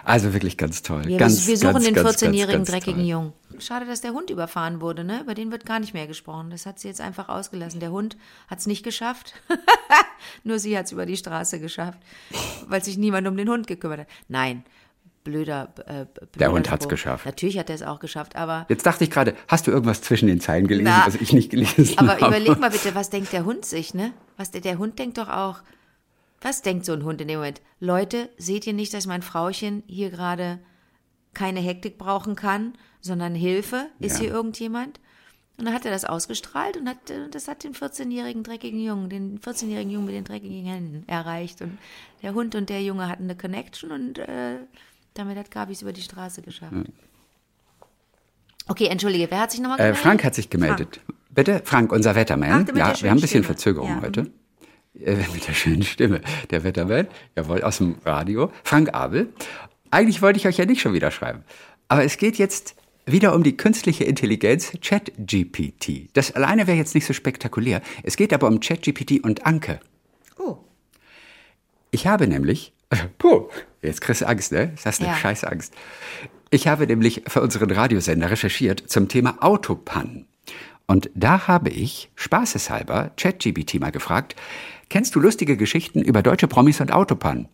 Also 0.05 0.33
wirklich 0.33 0.57
ganz 0.57 0.83
toll. 0.83 1.09
Ja, 1.09 1.19
ganz, 1.19 1.47
wir, 1.47 1.57
suchen 1.57 1.75
ganz, 1.75 1.85
den 1.85 1.95
ganz, 1.95 2.09
14-jährigen 2.17 2.59
ganz, 2.59 2.69
ganz 2.69 2.71
dreckigen 2.71 3.03
toll. 3.03 3.11
Jungen. 3.11 3.33
Schade, 3.59 3.87
dass 3.87 4.01
der 4.01 4.13
Hund 4.13 4.31
überfahren 4.31 4.81
wurde, 4.81 5.05
ne? 5.05 5.21
Über 5.21 5.35
den 5.35 5.53
wird 5.53 5.67
gar 5.67 5.79
nicht 5.79 5.95
mehr 5.95 6.07
gesprochen. 6.07 6.51
Das 6.51 6.67
hat 6.67 6.79
sie 6.79 6.89
jetzt 6.89 7.01
einfach 7.01 7.29
ausgelassen. 7.29 7.81
Der 7.81 7.91
Hund 7.91 8.17
hat 8.49 8.59
es 8.59 8.67
nicht 8.67 8.83
geschafft. 8.83 9.35
Nur 10.45 10.59
sie 10.59 10.77
hat 10.77 10.87
es 10.87 10.93
über 10.93 11.07
die 11.07 11.17
Straße 11.17 11.61
geschafft, 11.61 11.99
weil 12.67 12.83
sich 12.83 12.97
niemand 12.97 13.29
um 13.29 13.37
den 13.37 13.49
Hund 13.49 13.67
gekümmert 13.67 14.01
hat. 14.01 14.09
Nein, 14.29 14.65
blöder. 15.25 15.73
Äh, 15.87 16.05
blöder 16.05 16.29
Der 16.39 16.53
Hund 16.53 16.71
hat's 16.71 16.85
Spruch. 16.85 16.91
geschafft. 16.91 17.27
Natürlich 17.27 17.59
hat 17.59 17.69
er 17.71 17.75
es 17.75 17.83
auch 17.83 17.99
geschafft, 17.99 18.37
aber. 18.37 18.67
Jetzt 18.69 18.87
dachte 18.87 19.05
ich 19.05 19.11
gerade, 19.11 19.35
hast 19.49 19.67
du 19.67 19.71
irgendwas 19.71 20.03
zwischen 20.03 20.27
den 20.29 20.41
Zeilen 20.41 20.67
gelesen, 20.67 20.93
Na, 20.97 21.07
was 21.07 21.15
ich 21.17 21.33
nicht 21.33 21.51
gelesen 21.51 21.95
Aber 21.99 22.13
habe? 22.21 22.27
überleg 22.27 22.59
mal 22.61 22.71
bitte, 22.71 22.95
was 22.95 23.11
denkt 23.11 23.33
der 23.33 23.45
Hund 23.45 23.65
sich, 23.65 23.95
ne? 23.95 24.13
Was 24.37 24.51
der, 24.51 24.61
der 24.61 24.79
Hund 24.79 24.99
denkt 24.99 25.19
doch 25.19 25.29
auch. 25.29 25.63
Was 26.41 26.61
denkt 26.63 26.85
so 26.85 26.93
ein 26.93 27.05
Hund 27.05 27.21
in 27.23 27.29
dem 27.29 27.39
Moment? 27.39 27.63
Leute, 27.81 28.29
seht 28.37 28.67
ihr 28.67 28.75
nicht, 28.75 28.93
dass 28.93 29.07
mein 29.07 29.23
Frauchen 29.23 29.83
hier 29.87 30.11
gerade 30.11 30.59
keine 31.33 31.61
Hektik 31.61 31.97
brauchen 31.99 32.37
kann, 32.37 32.75
sondern 33.01 33.35
Hilfe? 33.35 33.87
Ist 33.99 34.17
Ja. 34.19 34.25
hier 34.25 34.31
irgendjemand? 34.33 35.01
Und 35.57 35.67
dann 35.67 35.75
hat 35.75 35.85
er 35.85 35.93
das 35.93 36.05
ausgestrahlt 36.05 36.77
und 36.77 36.89
hat, 36.89 36.99
das 37.31 37.47
hat 37.49 37.63
den 37.65 37.75
14-jährigen 37.75 38.43
dreckigen 38.43 38.81
Jungen, 38.85 39.09
den 39.09 39.39
14-jährigen 39.41 39.91
Jungen 39.93 40.07
mit 40.07 40.17
den 40.17 40.25
dreckigen 40.25 40.65
Händen 40.67 41.05
erreicht. 41.09 41.63
Und 41.63 41.79
der 42.23 42.35
Hund 42.35 42.55
und 42.57 42.69
der 42.69 42.83
Junge 42.83 43.09
hatten 43.09 43.23
eine 43.25 43.37
Connection 43.37 43.93
und 43.93 44.19
äh, 44.19 44.57
damit 45.15 45.37
hat 45.39 45.51
Gabi 45.51 45.73
es 45.73 45.83
über 45.83 45.93
die 45.93 46.03
Straße 46.03 46.43
geschafft. 46.43 46.75
Okay, 48.67 48.87
entschuldige, 48.87 49.31
wer 49.31 49.41
hat 49.41 49.51
sich 49.51 49.61
nochmal 49.61 49.79
Äh, 49.79 49.83
gemeldet? 49.83 50.03
Frank 50.03 50.25
hat 50.25 50.35
sich 50.35 50.51
gemeldet. 50.51 51.01
Bitte, 51.31 51.61
Frank, 51.65 51.93
unser 51.93 52.13
Ach, 52.13 52.15
Wetterman. 52.17 52.49
der 52.51 52.59
mit 52.59 52.69
der 52.69 52.77
Ja, 52.77 53.03
wir 53.03 53.11
haben 53.11 53.19
ein 53.19 53.21
bisschen 53.21 53.29
Stimme. 53.43 53.45
Verzögerung 53.45 53.89
Ja. 53.91 54.03
heute. 54.03 54.31
Äh, 55.01 55.17
mit 55.35 55.47
der 55.49 55.53
schönen 55.55 55.83
Stimme. 55.83 56.21
Der 56.51 56.65
Wetterman, 56.65 57.09
jawohl, 57.37 57.63
aus 57.63 57.79
dem 57.79 57.97
Radio. 58.05 58.51
Frank 58.63 58.95
Abel. 58.95 59.33
Eigentlich 59.91 60.23
wollte 60.23 60.39
ich 60.39 60.47
euch 60.47 60.57
ja 60.57 60.65
nicht 60.65 60.81
schon 60.81 60.93
wieder 60.95 61.11
schreiben. 61.11 61.45
Aber 61.89 62.05
es 62.05 62.17
geht 62.17 62.37
jetzt 62.39 62.75
wieder 63.07 63.35
um 63.35 63.43
die 63.43 63.57
künstliche 63.57 64.05
Intelligenz 64.05 64.73
ChatGPT. 64.81 66.09
Das 66.15 66.33
alleine 66.35 66.67
wäre 66.67 66.79
jetzt 66.79 66.95
nicht 66.95 67.05
so 67.05 67.13
spektakulär. 67.13 67.83
Es 68.03 68.17
geht 68.17 68.33
aber 68.33 68.49
um 68.49 68.61
ChatGPT 68.61 69.23
und 69.23 69.45
Anke. 69.45 69.79
Oh. 70.39 70.57
Ich 71.91 72.07
habe 72.07 72.27
nämlich, 72.27 72.73
puh, 73.19 73.49
jetzt 73.85 74.01
kriegst 74.01 74.23
du 74.23 74.29
Angst, 74.29 74.53
ne? 74.53 74.73
Das 74.75 74.87
hast 74.87 75.01
eine 75.01 75.11
Ja. 75.11 75.17
scheiß 75.17 75.45
Angst. 75.45 75.75
Ich 76.51 76.69
habe 76.69 76.87
nämlich 76.87 77.23
für 77.27 77.41
unseren 77.41 77.71
Radiosender 77.71 78.31
recherchiert 78.31 78.83
zum 78.87 79.09
Thema 79.09 79.37
Autopannen. 79.41 80.27
Und 80.87 81.11
da 81.15 81.49
habe 81.49 81.71
ich, 81.71 82.11
spaßeshalber, 82.15 83.11
ChatGPT 83.17 83.81
mal 83.81 83.91
gefragt, 83.91 84.37
kennst 84.91 85.15
du 85.15 85.21
lustige 85.21 85.57
Geschichten 85.57 86.03
über 86.03 86.23
deutsche 86.23 86.47
Promis 86.47 86.81
und 86.81 86.93
Autopannen? 86.93 87.49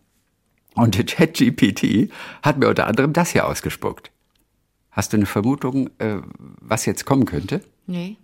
Und 0.75 0.95
ChatGPT 1.07 2.11
hat 2.43 2.57
mir 2.57 2.67
unter 2.67 2.87
anderem 2.87 3.13
das 3.13 3.31
hier 3.31 3.47
ausgespuckt. 3.47 4.11
Hast 4.91 5.13
du 5.13 5.17
eine 5.17 5.25
Vermutung, 5.25 5.89
äh, 5.99 6.17
was 6.59 6.85
jetzt 6.85 7.05
kommen 7.05 7.25
könnte? 7.25 7.61
Nee. 7.87 8.17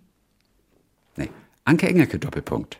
Nee. 1.15 1.29
Anke 1.63 1.87
Engelke 1.87 2.19
Doppelpunkt. 2.19 2.79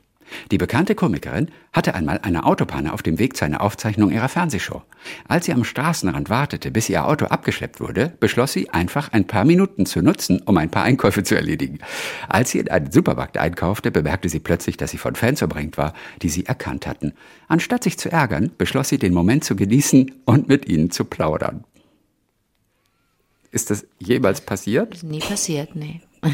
Die 0.52 0.58
bekannte 0.58 0.96
Komikerin 0.96 1.50
hatte 1.74 1.96
einmal 1.96 2.20
eine 2.22 2.46
Autopanne 2.46 2.94
auf 2.94 3.04
dem 3.04 3.20
Weg 3.20 3.38
zu 3.38 3.46
einer 3.46 3.62
Aufzeichnung 3.62 4.12
ihrer 4.12 4.30
Fernsehshow. 4.30 4.84
Als 5.28 5.46
sie 5.46 5.54
am 5.54 5.63
Straßenrand 5.63 6.30
wartete, 6.30 6.72
bis 6.72 6.90
ihr 6.90 7.06
Auto 7.06 7.26
abgeschleppt 7.26 7.80
wurde, 7.80 8.13
beschloss 8.20 8.54
sie 8.54 8.70
einfach 8.70 9.12
ein 9.13 9.28
paar 9.28 9.46
Minuten 9.46 9.86
zu 9.86 10.02
nutzen, 10.02 10.42
um 10.46 10.58
ein 10.58 10.72
paar 10.72 10.84
Einkäufe 10.84 11.24
zu 11.24 11.36
erledigen. 11.36 11.80
Als 12.28 12.52
sie 12.52 12.60
in 12.60 12.70
einen 12.70 12.92
Supermarkt 12.92 13.38
einkaufte, 13.38 13.92
bemerkte 13.92 14.30
sie 14.30 14.40
plötzlich, 14.40 14.78
dass 14.78 14.92
sie 14.92 14.98
von 14.98 15.16
Fans 15.16 15.42
umringt 15.42 15.78
war, 15.78 15.94
die 16.22 16.30
sie 16.30 16.46
erkannt 16.46 16.88
hatten. 16.88 17.13
Anstatt 17.48 17.84
sich 17.84 17.98
zu 17.98 18.12
ärgern, 18.12 18.52
beschloss 18.58 18.90
sie, 18.90 18.98
den 18.98 19.13
Moment 19.13 19.44
zu 19.44 19.56
genießen 19.56 20.12
und 20.26 20.48
mit 20.48 20.68
ihnen 20.68 20.92
zu 20.92 21.06
plaudern. 21.06 21.63
Ist 23.52 23.70
das 23.70 23.86
jemals 24.00 24.42
passiert? 24.42 25.04
Nie 25.04 25.20
passiert, 25.20 25.76
nee. 25.76 26.02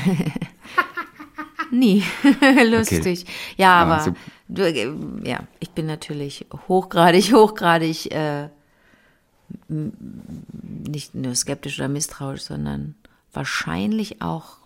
Nie. 1.72 2.04
Lustig. 2.66 3.24
Okay. 3.24 3.26
Ja, 3.58 3.76
aber 3.76 4.00
so 4.04 4.14
du, 4.48 4.62
äh, 4.64 4.94
ja, 5.28 5.48
ich 5.60 5.72
bin 5.72 5.86
natürlich 5.86 6.46
hochgradig, 6.68 7.32
hochgradig 7.34 8.12
äh, 8.12 8.50
nicht 9.68 11.16
nur 11.16 11.36
skeptisch 11.36 11.80
oder 11.80 11.90
misstrauisch, 11.90 12.42
sondern 12.42 12.96
wahrscheinlich 13.34 14.22
auch 14.22 14.58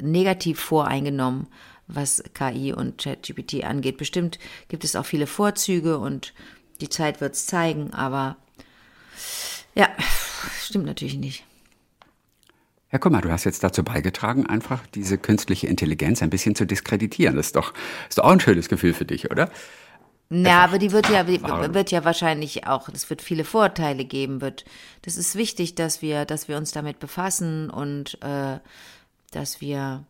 negativ 0.00 0.60
voreingenommen, 0.60 1.46
was 1.86 2.22
KI 2.34 2.72
und 2.72 2.98
ChatGPT 2.98 3.64
angeht. 3.64 3.98
Bestimmt 3.98 4.38
gibt 4.68 4.84
es 4.84 4.96
auch 4.96 5.06
viele 5.06 5.26
Vorzüge 5.26 5.98
und 5.98 6.32
die 6.80 6.88
Zeit 6.88 7.20
wird 7.20 7.34
es 7.34 7.46
zeigen, 7.46 7.92
aber 7.92 8.36
ja, 9.74 9.88
stimmt 10.60 10.86
natürlich 10.86 11.16
nicht. 11.16 11.44
Ja, 12.92 12.98
guck 12.98 13.10
mal, 13.10 13.22
du 13.22 13.30
hast 13.30 13.44
jetzt 13.44 13.64
dazu 13.64 13.82
beigetragen, 13.82 14.46
einfach 14.46 14.86
diese 14.88 15.16
künstliche 15.16 15.66
Intelligenz 15.66 16.22
ein 16.22 16.28
bisschen 16.28 16.54
zu 16.54 16.66
diskreditieren. 16.66 17.36
Das 17.36 17.46
ist 17.46 17.56
doch, 17.56 17.72
ist 18.08 18.18
doch 18.18 18.24
auch 18.24 18.32
ein 18.32 18.40
schönes 18.40 18.68
Gefühl 18.68 18.92
für 18.92 19.06
dich, 19.06 19.30
oder? 19.30 19.50
Ja, 20.28 20.62
aber 20.64 20.78
die 20.78 20.92
wird 20.92 21.08
ja, 21.08 21.26
wird 21.26 21.90
ja 21.90 22.04
wahrscheinlich 22.04 22.66
auch, 22.66 22.88
es 22.90 23.08
wird 23.08 23.22
viele 23.22 23.44
Vorteile 23.44 24.04
geben, 24.04 24.40
wird. 24.42 24.64
Das 25.02 25.16
ist 25.16 25.36
wichtig, 25.36 25.74
dass 25.74 26.02
wir, 26.02 26.26
dass 26.26 26.48
wir 26.48 26.58
uns 26.58 26.72
damit 26.72 26.98
befassen 27.00 27.70
und 27.70 28.22
äh, 28.22 28.58
dass 29.30 29.60
wir 29.62 30.04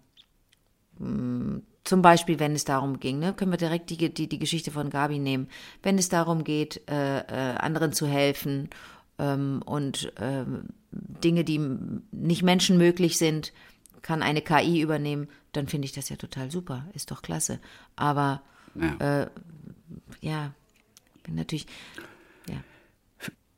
mh, 0.99 1.07
hm, 1.07 1.62
zum 1.85 2.03
Beispiel, 2.03 2.38
wenn 2.38 2.55
es 2.55 2.64
darum 2.64 3.01
ging, 3.01 3.18
ne, 3.18 3.33
können 3.33 3.51
wir 3.51 3.59
direkt 3.59 3.90
die, 3.90 4.14
die, 4.14 4.29
die 4.29 4.38
Geschichte 4.38 4.71
von 4.71 4.90
Gabi 4.90 5.18
nehmen, 5.18 5.49
wenn 5.83 5.99
es 5.99 6.09
darum 6.09 6.45
geht, 6.45 6.81
äh, 6.88 7.18
äh, 7.18 7.57
anderen 7.57 7.92
zu 7.92 8.07
helfen 8.07 8.71
ähm, 9.18 9.62
und 9.66 10.12
äh, 10.21 10.45
Dinge, 11.23 11.45
die 11.45 11.61
nicht 12.11 12.43
menschenmöglich 12.43 13.19
sind, 13.19 13.53
kann 14.03 14.23
eine 14.23 14.43
KI 14.43 14.81
übernehmen, 14.81 15.29
dann 15.53 15.69
finde 15.69 15.87
ich 15.87 15.93
das 15.93 16.09
ja 16.09 16.17
total 16.17 16.51
super. 16.51 16.87
Ist 16.93 17.11
doch 17.11 17.23
klasse. 17.23 17.61
Aber 17.97 18.43
ja, 18.75 19.23
äh, 19.23 19.27
ja 20.21 20.55
bin 21.23 21.35
natürlich. 21.35 21.67
Ja. 22.49 22.57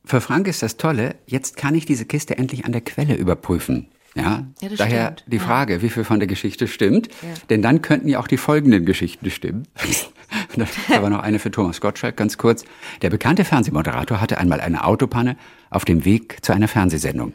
Für 0.05 0.21
Frank 0.21 0.47
ist 0.49 0.63
das 0.63 0.77
Tolle, 0.77 1.17
jetzt 1.27 1.57
kann 1.57 1.75
ich 1.75 1.87
diese 1.87 2.05
Kiste 2.05 2.37
endlich 2.37 2.65
an 2.65 2.73
der 2.73 2.83
Quelle 2.83 3.15
überprüfen. 3.15 3.89
Ja, 4.15 4.47
ja 4.61 4.69
daher 4.77 5.07
stimmt. 5.07 5.33
die 5.33 5.39
Frage, 5.41 5.75
ja. 5.75 5.83
wie 5.83 5.89
viel 5.89 6.05
von 6.05 6.21
der 6.21 6.29
Geschichte 6.29 6.69
stimmt, 6.69 7.09
ja. 7.09 7.35
denn 7.51 7.63
dann 7.63 7.83
könnten 7.83 8.07
ja 8.09 8.21
auch 8.21 8.29
die 8.29 8.37
folgenden 8.37 8.85
Geschichten 8.85 9.29
stimmen. 9.31 9.67
da 10.57 10.67
aber 10.95 11.11
noch 11.11 11.21
eine 11.21 11.41
für 11.41 11.51
Thomas 11.51 11.81
Gottschalk, 11.81 12.17
ganz 12.17 12.39
kurz. 12.39 12.65
Der 13.03 13.11
bekannte 13.11 13.45
Fernsehmoderator 13.45 14.21
hatte 14.21 14.39
einmal 14.39 14.61
eine 14.61 14.85
Autopanne 14.85 15.37
auf 15.71 15.85
dem 15.85 16.05
Weg 16.05 16.45
zu 16.45 16.53
einer 16.53 16.69
Fernsehsendung. 16.69 17.33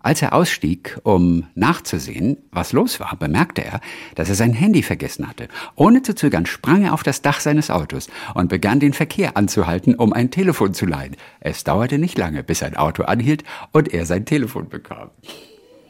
Als 0.00 0.22
er 0.22 0.32
ausstieg, 0.32 0.98
um 1.02 1.46
nachzusehen, 1.54 2.38
was 2.52 2.72
los 2.72 3.00
war, 3.00 3.16
bemerkte 3.16 3.64
er, 3.64 3.80
dass 4.14 4.28
er 4.28 4.36
sein 4.36 4.52
Handy 4.52 4.82
vergessen 4.82 5.26
hatte. 5.26 5.48
Ohne 5.74 6.02
zu 6.02 6.14
zögern 6.14 6.46
sprang 6.46 6.84
er 6.84 6.94
auf 6.94 7.02
das 7.02 7.20
Dach 7.20 7.40
seines 7.40 7.70
Autos 7.70 8.08
und 8.34 8.48
begann 8.48 8.78
den 8.78 8.92
Verkehr 8.92 9.36
anzuhalten, 9.36 9.96
um 9.96 10.12
ein 10.12 10.30
Telefon 10.30 10.72
zu 10.72 10.86
leihen. 10.86 11.16
Es 11.40 11.64
dauerte 11.64 11.98
nicht 11.98 12.16
lange, 12.16 12.44
bis 12.44 12.60
sein 12.60 12.76
Auto 12.76 13.02
anhielt 13.02 13.42
und 13.72 13.92
er 13.92 14.06
sein 14.06 14.24
Telefon 14.24 14.68
bekam. 14.68 15.10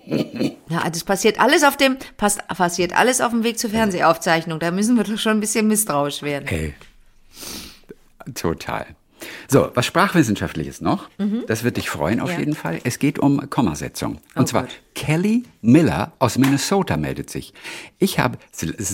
Ja, 0.71 0.89
das 0.89 1.05
passiert 1.05 1.39
alles 1.39 1.65
auf 1.65 1.77
dem, 1.77 1.97
passt, 2.17 2.47
passiert 2.49 2.97
alles 2.97 3.21
auf 3.21 3.31
dem 3.31 3.45
Weg 3.45 3.59
zur 3.59 3.69
Fernsehaufzeichnung. 3.69 4.59
Da 4.59 4.71
müssen 4.71 4.97
wir 4.97 5.05
doch 5.05 5.19
schon 5.19 5.33
ein 5.33 5.41
bisschen 5.41 5.69
misstrauisch 5.69 6.23
werden. 6.23 6.47
Hey. 6.47 6.75
Total. 8.35 8.87
So, 9.51 9.71
was 9.75 9.87
Sprachwissenschaftliches 9.87 10.83
noch. 10.83 11.09
Mhm. 11.17 11.45
Das 11.47 11.65
wird 11.65 11.79
dich 11.79 11.89
freuen 11.89 12.21
auf 12.21 12.31
ja. 12.31 12.39
jeden 12.39 12.55
Fall. 12.55 12.81
Es 12.85 12.99
geht 12.99 13.19
um 13.19 13.49
Kommasetzung. 13.49 14.19
Und 14.35 14.43
oh 14.43 14.45
zwar 14.45 14.63
Gott. 14.65 14.81
Kelly 14.95 15.45
Miller 15.63 16.13
aus 16.19 16.37
Minnesota 16.37 16.99
meldet 16.99 17.31
sich. 17.31 17.55
Ich 17.99 18.19
habe, 18.19 18.39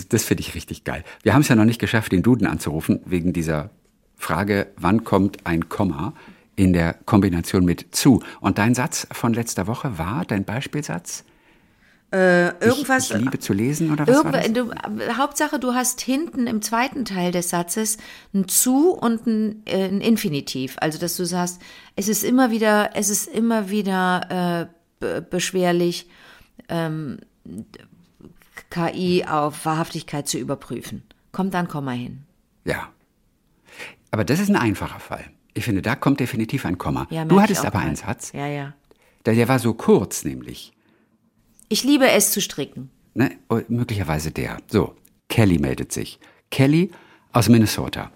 das 0.09 0.25
finde 0.25 0.43
ich 0.43 0.55
richtig 0.55 0.85
geil. 0.85 1.03
Wir 1.23 1.35
haben 1.35 1.41
es 1.41 1.49
ja 1.49 1.57
noch 1.57 1.65
nicht 1.65 1.81
geschafft, 1.81 2.13
den 2.13 2.23
Duden 2.23 2.47
anzurufen, 2.47 3.01
wegen 3.05 3.33
dieser 3.33 3.71
Frage, 4.17 4.69
wann 4.77 5.03
kommt 5.03 5.45
ein 5.45 5.69
Komma? 5.69 6.15
in 6.57 6.73
der 6.73 6.95
Kombination 7.05 7.65
mit 7.65 7.87
zu. 7.91 8.23
Und 8.41 8.59
dein 8.59 8.75
Satz 8.75 9.07
von 9.13 9.35
letzter 9.35 9.67
Woche 9.67 9.99
war, 9.99 10.25
dein 10.25 10.45
Beispielsatz? 10.45 11.25
Äh, 12.15 12.51
irgendwas. 12.65 13.11
Ich, 13.11 13.17
ich, 13.17 13.23
liebe 13.23 13.41
zu 13.41 13.53
lesen 13.53 13.91
oder 13.91 14.07
was 14.07 14.25
war? 14.25 14.49
Du, 14.49 14.71
Hauptsache, 15.17 15.59
du 15.59 15.75
hast 15.75 16.01
hinten 16.01 16.47
im 16.47 16.63
zweiten 16.63 17.05
Teil 17.05 17.33
des 17.33 17.51
Satzes 17.51 17.99
ein 18.33 18.47
zu 18.47 18.93
und 18.93 19.27
ein, 19.27 19.67
äh, 19.67 19.89
ein 19.89 20.01
Infinitiv. 20.01 20.77
Also, 20.79 21.01
dass 21.01 21.17
du 21.17 21.25
sagst, 21.27 21.61
es 21.97 22.07
ist 22.07 22.23
immer 22.23 22.53
wieder, 22.53 22.91
es 22.95 23.11
ist 23.11 23.27
immer 23.27 23.69
wieder 23.69 24.71
äh, 25.01 25.23
beschwerlich, 25.23 26.09
ähm, 26.69 27.19
KI 28.71 29.25
auf 29.29 29.65
Wahrhaftigkeit 29.67 30.29
zu 30.29 30.39
überprüfen. 30.39 31.03
Kommt 31.33 31.53
dann, 31.53 31.67
komm 31.67 31.87
mal 31.87 31.97
hin. 31.97 32.23
Ja. 32.65 32.91
Aber 34.13 34.25
das 34.25 34.39
ist 34.39 34.51
ein 34.51 34.57
einfacher 34.57 35.01
Fall. 35.01 35.25
Ich 35.53 35.65
finde, 35.65 35.83
da 35.83 35.97
kommt 35.97 36.21
definitiv 36.21 36.65
ein 36.65 36.79
Komma. 36.79 37.09
Ja, 37.11 37.25
du 37.25 37.41
hattest 37.41 37.65
aber 37.65 37.81
einen 37.81 37.97
Satz. 37.97 38.31
Ja, 38.33 38.47
ja. 38.47 38.73
Der, 39.27 39.35
der 39.35 39.49
war 39.49 39.59
so 39.59 39.75
kurz, 39.75 40.25
nämlich. 40.25 40.74
Ich 41.69 41.85
liebe 41.85 42.11
es 42.11 42.31
zu 42.31 42.41
stricken. 42.41 42.91
Ne, 43.15 43.31
oh, 43.49 43.61
möglicherweise 43.69 44.31
der. 44.31 44.59
So, 44.69 44.95
Kelly 45.29 45.59
meldet 45.59 45.93
sich. 45.93 46.19
Kelly 46.51 46.91
aus 47.33 47.49
Minnesota. 47.49 48.11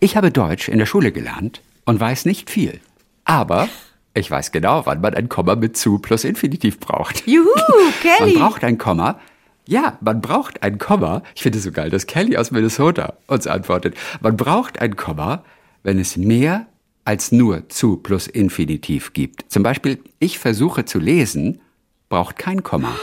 Ich 0.00 0.16
habe 0.16 0.30
Deutsch 0.30 0.68
in 0.68 0.78
der 0.78 0.86
Schule 0.86 1.12
gelernt 1.12 1.60
und 1.84 2.00
weiß 2.00 2.24
nicht 2.24 2.50
viel. 2.50 2.80
Aber 3.24 3.68
ich 4.14 4.30
weiß 4.30 4.52
genau, 4.52 4.86
wann 4.86 5.00
man 5.00 5.14
ein 5.14 5.28
Komma 5.28 5.54
mit 5.54 5.76
zu 5.76 5.98
plus 5.98 6.24
Infinitiv 6.24 6.80
braucht. 6.80 7.26
Juhu, 7.26 7.48
Kelly! 8.02 8.34
Man 8.34 8.42
braucht 8.42 8.64
ein 8.64 8.78
Komma. 8.78 9.20
Ja, 9.66 9.98
man 10.00 10.20
braucht 10.20 10.62
ein 10.62 10.78
Komma. 10.78 11.22
Ich 11.34 11.42
finde 11.42 11.58
es 11.58 11.64
so 11.64 11.72
geil, 11.72 11.90
dass 11.90 12.06
Kelly 12.06 12.36
aus 12.36 12.50
Minnesota 12.50 13.14
uns 13.26 13.46
antwortet. 13.46 13.96
Man 14.20 14.36
braucht 14.36 14.80
ein 14.80 14.96
Komma, 14.96 15.42
wenn 15.82 15.98
es 15.98 16.16
mehr 16.16 16.66
als 17.04 17.32
nur 17.32 17.68
zu 17.68 17.96
plus 17.96 18.26
Infinitiv 18.26 19.12
gibt. 19.12 19.50
Zum 19.50 19.62
Beispiel, 19.62 20.00
ich 20.18 20.38
versuche 20.38 20.84
zu 20.84 20.98
lesen, 20.98 21.60
braucht 22.08 22.38
kein 22.38 22.62
Komma. 22.62 22.96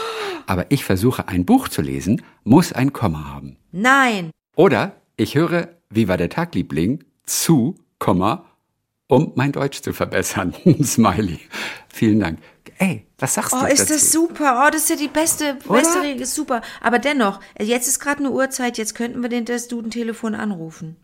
Aber 0.46 0.66
ich 0.70 0.84
versuche 0.84 1.28
ein 1.28 1.44
Buch 1.44 1.68
zu 1.68 1.82
lesen, 1.82 2.22
muss 2.44 2.72
ein 2.72 2.92
Komma 2.92 3.28
haben. 3.32 3.56
Nein. 3.70 4.30
Oder 4.56 4.96
ich 5.16 5.34
höre, 5.34 5.68
wie 5.90 6.08
war 6.08 6.16
der 6.16 6.30
Tag, 6.30 6.54
Liebling, 6.54 7.04
zu, 7.24 7.76
Komma, 7.98 8.44
um 9.06 9.32
mein 9.34 9.52
Deutsch 9.52 9.82
zu 9.82 9.92
verbessern. 9.92 10.54
Smiley. 10.82 11.38
Vielen 11.88 12.20
Dank. 12.20 12.38
Ey, 12.78 13.06
was 13.18 13.34
sagst 13.34 13.52
oh, 13.52 13.58
du? 13.60 13.64
Oh, 13.64 13.68
ist 13.68 13.82
dazu? 13.82 13.92
das 13.92 14.12
super. 14.12 14.64
Oh, 14.66 14.70
das 14.70 14.82
ist 14.82 14.90
ja 14.90 14.96
die 14.96 15.08
beste, 15.08 15.54
beste 15.68 16.02
Regel. 16.02 16.22
Ist 16.22 16.34
super. 16.34 16.62
Aber 16.80 16.98
dennoch, 16.98 17.40
jetzt 17.60 17.86
ist 17.86 18.00
gerade 18.00 18.20
eine 18.20 18.30
Uhrzeit, 18.30 18.78
jetzt 18.78 18.94
könnten 18.94 19.22
wir 19.22 19.28
den 19.28 19.44
das 19.44 19.68
Duden-Telefon 19.68 20.34
anrufen. 20.34 20.96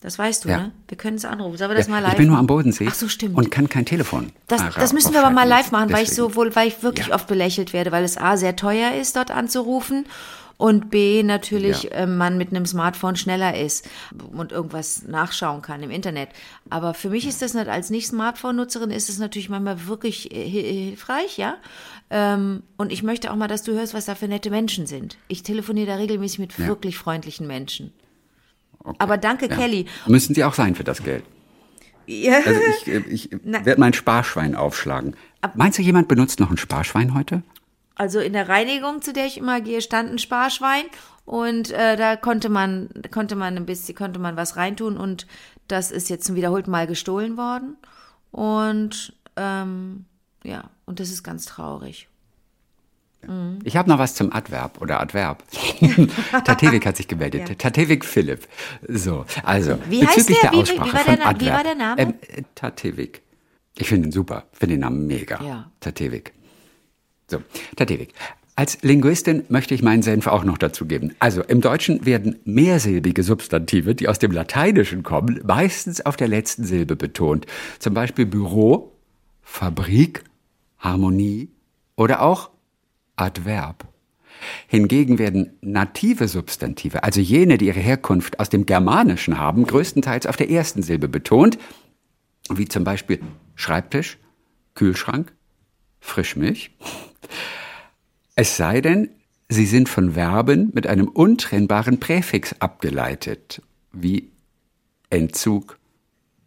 Das 0.00 0.18
weißt 0.18 0.44
du, 0.44 0.48
ja. 0.50 0.58
ne? 0.58 0.72
Wir 0.88 0.98
können 0.98 1.16
es 1.16 1.24
anrufen. 1.24 1.56
Sollen 1.56 1.70
wir 1.70 1.76
das 1.76 1.86
ja, 1.86 1.92
mal 1.92 2.00
live 2.00 2.12
Ich 2.12 2.18
bin 2.18 2.28
nur 2.28 2.38
am 2.38 2.46
Bodensee. 2.46 2.86
Ach 2.88 2.94
so, 2.94 3.08
stimmt. 3.08 3.36
Und 3.36 3.50
kann 3.50 3.68
kein 3.68 3.86
Telefon. 3.86 4.32
Das, 4.46 4.62
das 4.74 4.92
müssen 4.92 5.12
wir 5.12 5.24
aber 5.24 5.34
mal 5.34 5.48
live 5.48 5.72
machen, 5.72 5.92
weil 5.92 6.04
ich 6.04 6.10
so 6.10 6.34
wohl, 6.34 6.54
weil 6.54 6.68
ich 6.68 6.82
wirklich 6.82 7.08
ja. 7.08 7.14
oft 7.14 7.26
belächelt 7.26 7.72
werde, 7.72 7.92
weil 7.92 8.04
es 8.04 8.18
A 8.18 8.36
sehr 8.36 8.56
teuer 8.56 8.92
ist, 8.92 9.16
dort 9.16 9.30
anzurufen 9.30 10.06
und 10.58 10.90
B 10.90 11.22
natürlich 11.22 11.92
äh, 11.92 12.06
man 12.06 12.38
mit 12.38 12.50
einem 12.50 12.66
Smartphone 12.66 13.16
schneller 13.16 13.58
ist 13.58 13.88
und 14.32 14.52
irgendwas 14.52 15.02
nachschauen 15.06 15.62
kann 15.62 15.82
im 15.82 15.90
Internet. 15.90 16.30
Aber 16.70 16.94
für 16.94 17.10
mich 17.10 17.26
ist 17.26 17.42
das 17.42 17.54
nicht 17.54 17.68
als 17.68 17.90
Nicht-Smartphone-Nutzerin 17.90 18.90
ist 18.90 19.08
es 19.08 19.18
natürlich 19.18 19.48
manchmal 19.48 19.86
wirklich 19.86 20.34
äh, 20.34 20.48
hilfreich, 20.48 21.36
ja. 21.36 21.56
Ähm, 22.08 22.62
und 22.76 22.92
ich 22.92 23.02
möchte 23.02 23.30
auch 23.30 23.36
mal, 23.36 23.48
dass 23.48 23.64
du 23.64 23.72
hörst, 23.72 23.92
was 23.92 24.06
da 24.06 24.14
für 24.14 24.28
nette 24.28 24.50
Menschen 24.50 24.86
sind. 24.86 25.18
Ich 25.28 25.42
telefoniere 25.42 25.88
da 25.88 25.94
regelmäßig 25.96 26.38
mit 26.38 26.58
wirklich 26.58 26.96
freundlichen 26.96 27.46
Menschen. 27.46 27.92
Okay. 28.86 28.96
Aber 28.98 29.18
danke, 29.18 29.48
ja. 29.48 29.56
Kelly. 29.56 29.86
Müssen 30.06 30.34
sie 30.34 30.44
auch 30.44 30.54
sein 30.54 30.74
für 30.74 30.84
das 30.84 31.02
Geld. 31.02 31.24
Ja. 32.06 32.38
Also 32.44 32.60
ich, 32.60 32.88
äh, 32.88 32.98
ich 33.08 33.30
werde 33.42 33.80
mein 33.80 33.92
Sparschwein 33.92 34.54
aufschlagen. 34.54 35.16
Ab 35.40 35.52
Meinst 35.56 35.78
du, 35.78 35.82
jemand 35.82 36.08
benutzt 36.08 36.40
noch 36.40 36.50
ein 36.50 36.56
Sparschwein 36.56 37.14
heute? 37.14 37.42
Also 37.96 38.20
in 38.20 38.32
der 38.32 38.48
Reinigung, 38.48 39.02
zu 39.02 39.12
der 39.12 39.26
ich 39.26 39.38
immer 39.38 39.60
gehe, 39.60 39.80
stand 39.80 40.10
ein 40.12 40.18
Sparschwein 40.18 40.84
und 41.24 41.70
äh, 41.72 41.96
da 41.96 42.14
konnte 42.16 42.48
man, 42.48 42.90
konnte 43.10 43.36
man 43.36 43.56
ein 43.56 43.66
bisschen, 43.66 43.94
konnte 43.94 44.20
man 44.20 44.36
was 44.36 44.56
reintun 44.56 44.96
und 44.96 45.26
das 45.66 45.90
ist 45.90 46.10
jetzt 46.10 46.26
zum 46.26 46.36
wiederholten 46.36 46.70
Mal 46.70 46.86
gestohlen 46.86 47.36
worden 47.36 47.76
und 48.30 49.14
ähm, 49.36 50.04
ja, 50.44 50.70
und 50.84 51.00
das 51.00 51.10
ist 51.10 51.24
ganz 51.24 51.46
traurig. 51.46 52.08
Ich 53.64 53.76
habe 53.76 53.88
noch 53.88 53.98
was 53.98 54.14
zum 54.14 54.32
Adverb 54.32 54.80
oder 54.80 55.00
Adverb. 55.00 55.42
Tatewig 56.44 56.84
hat 56.86 56.96
sich 56.96 57.08
gemeldet. 57.08 57.48
Ja. 57.48 57.54
Tatewig 57.54 58.04
Philipp. 58.04 58.46
So, 58.88 59.24
also 59.42 59.78
Wie 59.88 60.06
heißt 60.06 60.16
bezüglich 60.16 60.38
der? 60.40 60.50
der 60.50 60.52
Wie- 60.52 60.56
wie 60.56 60.60
Aussprache 60.80 60.92
war 60.92 61.00
von 61.04 61.16
der 61.16 61.24
Na- 61.24 61.30
wie 61.40 61.50
Adverb. 61.50 61.54
war 61.56 61.64
der 61.64 61.74
Name? 61.74 62.02
Ähm, 62.02 62.14
äh, 62.28 62.42
Tatewig. 62.54 63.22
Ich 63.78 63.88
finde 63.88 64.08
ihn 64.08 64.12
super. 64.12 64.44
Finde 64.52 64.74
den 64.76 64.80
Namen 64.80 65.06
mega. 65.06 65.42
Ja. 65.42 65.70
Tatewig. 65.80 66.32
So, 67.30 67.42
Tatewig. 67.76 68.14
Als 68.58 68.78
Linguistin 68.80 69.44
möchte 69.50 69.74
ich 69.74 69.82
meinen 69.82 70.02
Senf 70.02 70.26
auch 70.28 70.42
noch 70.44 70.56
dazu 70.56 70.86
geben. 70.86 71.14
Also 71.18 71.42
im 71.42 71.60
Deutschen 71.60 72.06
werden 72.06 72.38
mehrsilbige 72.46 73.22
Substantive, 73.22 73.94
die 73.94 74.08
aus 74.08 74.18
dem 74.18 74.30
Lateinischen 74.32 75.02
kommen, 75.02 75.40
meistens 75.44 76.00
auf 76.06 76.16
der 76.16 76.28
letzten 76.28 76.64
Silbe 76.64 76.96
betont. 76.96 77.44
Zum 77.80 77.92
Beispiel 77.92 78.24
Büro, 78.24 78.92
Fabrik, 79.42 80.24
Harmonie 80.78 81.50
oder 81.96 82.22
auch 82.22 82.48
Adverb. 83.16 83.88
Hingegen 84.66 85.18
werden 85.18 85.56
native 85.62 86.28
Substantive, 86.28 87.02
also 87.02 87.20
jene, 87.20 87.58
die 87.58 87.66
ihre 87.66 87.80
Herkunft 87.80 88.38
aus 88.38 88.50
dem 88.50 88.66
Germanischen 88.66 89.38
haben, 89.38 89.66
größtenteils 89.66 90.26
auf 90.26 90.36
der 90.36 90.50
ersten 90.50 90.82
Silbe 90.82 91.08
betont, 91.08 91.58
wie 92.50 92.68
zum 92.68 92.84
Beispiel 92.84 93.20
Schreibtisch, 93.54 94.18
Kühlschrank, 94.74 95.32
Frischmilch. 96.00 96.70
Es 98.34 98.56
sei 98.56 98.82
denn, 98.82 99.08
sie 99.48 99.66
sind 99.66 99.88
von 99.88 100.12
Verben 100.12 100.70
mit 100.74 100.86
einem 100.86 101.08
untrennbaren 101.08 101.98
Präfix 101.98 102.54
abgeleitet, 102.60 103.62
wie 103.92 104.30
Entzug, 105.08 105.78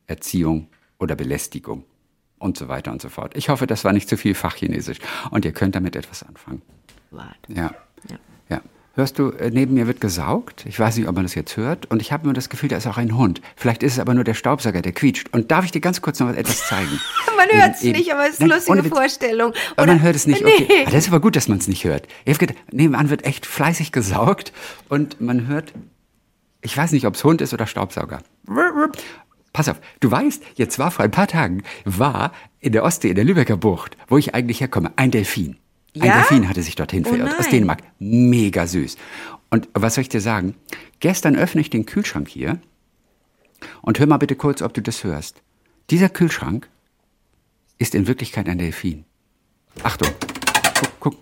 Erziehung 0.05 0.67
oder 0.99 1.15
Belästigung 1.15 1.85
und 2.39 2.57
so 2.57 2.67
weiter 2.67 2.91
und 2.91 3.01
so 3.01 3.09
fort. 3.09 3.35
Ich 3.35 3.49
hoffe, 3.49 3.67
das 3.67 3.83
war 3.83 3.93
nicht 3.93 4.09
zu 4.09 4.17
viel 4.17 4.33
Fachchinesisch 4.33 4.97
und 5.31 5.45
ihr 5.45 5.51
könnt 5.51 5.75
damit 5.75 5.95
etwas 5.95 6.23
anfangen. 6.23 6.61
Ja. 7.47 7.71
Ja. 8.09 8.17
ja. 8.49 8.61
Hörst 8.95 9.19
du, 9.19 9.29
äh, 9.31 9.49
neben 9.51 9.75
mir 9.75 9.87
wird 9.87 10.01
gesaugt. 10.01 10.65
Ich 10.67 10.79
weiß 10.79 10.97
nicht, 10.97 11.07
ob 11.07 11.15
man 11.15 11.23
das 11.23 11.35
jetzt 11.35 11.55
hört. 11.57 11.85
Und 11.91 12.01
ich 12.01 12.11
habe 12.11 12.25
nur 12.25 12.33
das 12.33 12.49
Gefühl, 12.49 12.69
da 12.69 12.77
ist 12.77 12.87
auch 12.87 12.97
ein 12.97 13.15
Hund. 13.15 13.41
Vielleicht 13.55 13.83
ist 13.83 13.93
es 13.93 13.99
aber 13.99 14.13
nur 14.13 14.23
der 14.23 14.33
Staubsauger, 14.33 14.81
der 14.81 14.91
quietscht. 14.91 15.29
Und 15.31 15.51
darf 15.51 15.63
ich 15.63 15.71
dir 15.71 15.81
ganz 15.81 16.01
kurz 16.01 16.19
noch 16.19 16.29
etwas 16.29 16.67
zeigen? 16.67 16.99
Man 17.37 17.47
hört 17.61 17.75
es 17.75 17.83
nicht, 17.83 18.11
aber 18.11 18.27
es 18.27 18.33
ist 18.33 18.41
eine 18.41 18.53
lustige 18.53 18.83
Witz. 18.83 18.93
Vorstellung. 18.93 19.53
Aber 19.77 19.87
man 19.87 20.01
hört 20.01 20.15
es 20.15 20.27
nicht. 20.27 20.43
Okay. 20.43 20.65
Nee. 20.67 20.85
Das 20.85 20.95
ist 20.95 21.07
aber 21.07 21.21
gut, 21.21 21.37
dass 21.37 21.47
man 21.47 21.57
es 21.57 21.69
nicht 21.69 21.85
hört. 21.85 22.05
Nebenan 22.71 23.09
wird 23.09 23.25
echt 23.25 23.45
fleißig 23.45 23.93
gesaugt 23.93 24.51
und 24.89 25.21
man 25.21 25.47
hört, 25.47 25.71
ich 26.61 26.75
weiß 26.75 26.91
nicht, 26.91 27.07
ob 27.07 27.15
es 27.15 27.23
Hund 27.23 27.41
ist 27.41 27.53
oder 27.53 27.65
Staubsauger. 27.65 28.21
Pass 29.53 29.69
auf, 29.69 29.79
du 29.99 30.11
weißt, 30.11 30.43
jetzt 30.55 30.79
war 30.79 30.91
vor 30.91 31.03
ein 31.05 31.11
paar 31.11 31.27
Tagen, 31.27 31.63
war 31.85 32.31
in 32.59 32.71
der 32.71 32.83
Ostsee, 32.83 33.09
in 33.09 33.15
der 33.15 33.25
Lübecker 33.25 33.57
Bucht, 33.57 33.97
wo 34.07 34.17
ich 34.17 34.35
eigentlich 34.35 34.61
herkomme, 34.61 34.91
ein 34.95 35.11
Delfin. 35.11 35.57
Ein 35.95 36.05
Ja? 36.05 36.13
Delfin 36.17 36.47
hatte 36.47 36.61
sich 36.61 36.75
dorthin 36.75 37.03
Oh 37.05 37.09
verirrt, 37.09 37.31
aus 37.33 37.45
nein. 37.45 37.51
Dänemark. 37.51 37.79
Mega 37.97 38.67
süß. 38.67 38.97
Und 39.49 39.67
was 39.73 39.95
soll 39.95 40.03
ich 40.03 40.09
dir 40.09 40.21
sagen? 40.21 40.55
Gestern 40.99 41.35
öffne 41.35 41.61
ich 41.61 41.69
den 41.71 41.85
Kühlschrank 41.85 42.27
hier 42.27 42.59
und 43.81 43.99
hör 43.99 44.05
mal 44.05 44.17
bitte 44.17 44.35
kurz, 44.35 44.61
ob 44.61 44.73
du 44.73 44.81
das 44.81 45.03
hörst. 45.03 45.41
Dieser 45.89 46.09
Kühlschrank 46.09 46.69
ist 47.79 47.95
in 47.95 48.05
Wirklichkeit 48.07 48.47
ein 48.47 48.59
Delfin. 48.59 49.05
Achtung. 49.81 50.09
Guck, 50.79 50.99
guck. 50.99 51.15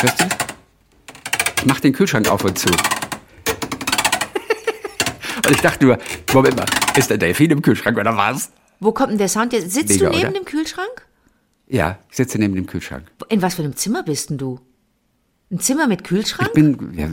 Hörst 0.00 0.20
du 0.20 0.24
das? 0.24 0.36
Ich 1.58 1.66
mach 1.66 1.80
den 1.80 1.94
Kühlschrank 1.94 2.28
auf 2.28 2.44
und 2.44 2.58
zu. 2.58 2.68
Und 5.46 5.54
ich 5.54 5.60
dachte 5.62 5.84
nur, 5.84 5.98
Moment 6.32 6.56
mal, 6.56 6.66
ist 6.96 7.10
der 7.10 7.18
Delfin 7.18 7.50
im 7.50 7.62
Kühlschrank 7.62 7.96
oder 7.98 8.16
was? 8.16 8.50
Wo 8.80 8.92
kommt 8.92 9.10
denn 9.12 9.18
der 9.18 9.28
Sound? 9.28 9.52
jetzt? 9.52 9.70
Sitzt 9.72 9.88
Mega, 9.90 10.06
du 10.10 10.16
neben 10.16 10.28
oder? 10.30 10.38
dem 10.40 10.44
Kühlschrank? 10.44 11.06
Ja, 11.68 11.98
ich 12.10 12.16
sitze 12.16 12.38
neben 12.38 12.54
dem 12.54 12.66
Kühlschrank. 12.66 13.06
In 13.28 13.42
was 13.42 13.54
für 13.54 13.62
einem 13.62 13.76
Zimmer 13.76 14.02
bist 14.02 14.30
denn 14.30 14.38
du? 14.38 14.60
Ein 15.50 15.60
Zimmer 15.60 15.86
mit 15.86 16.04
Kühlschrank? 16.04 16.48
Ich 16.48 16.54
bin, 16.54 16.92
ja, 16.96 17.08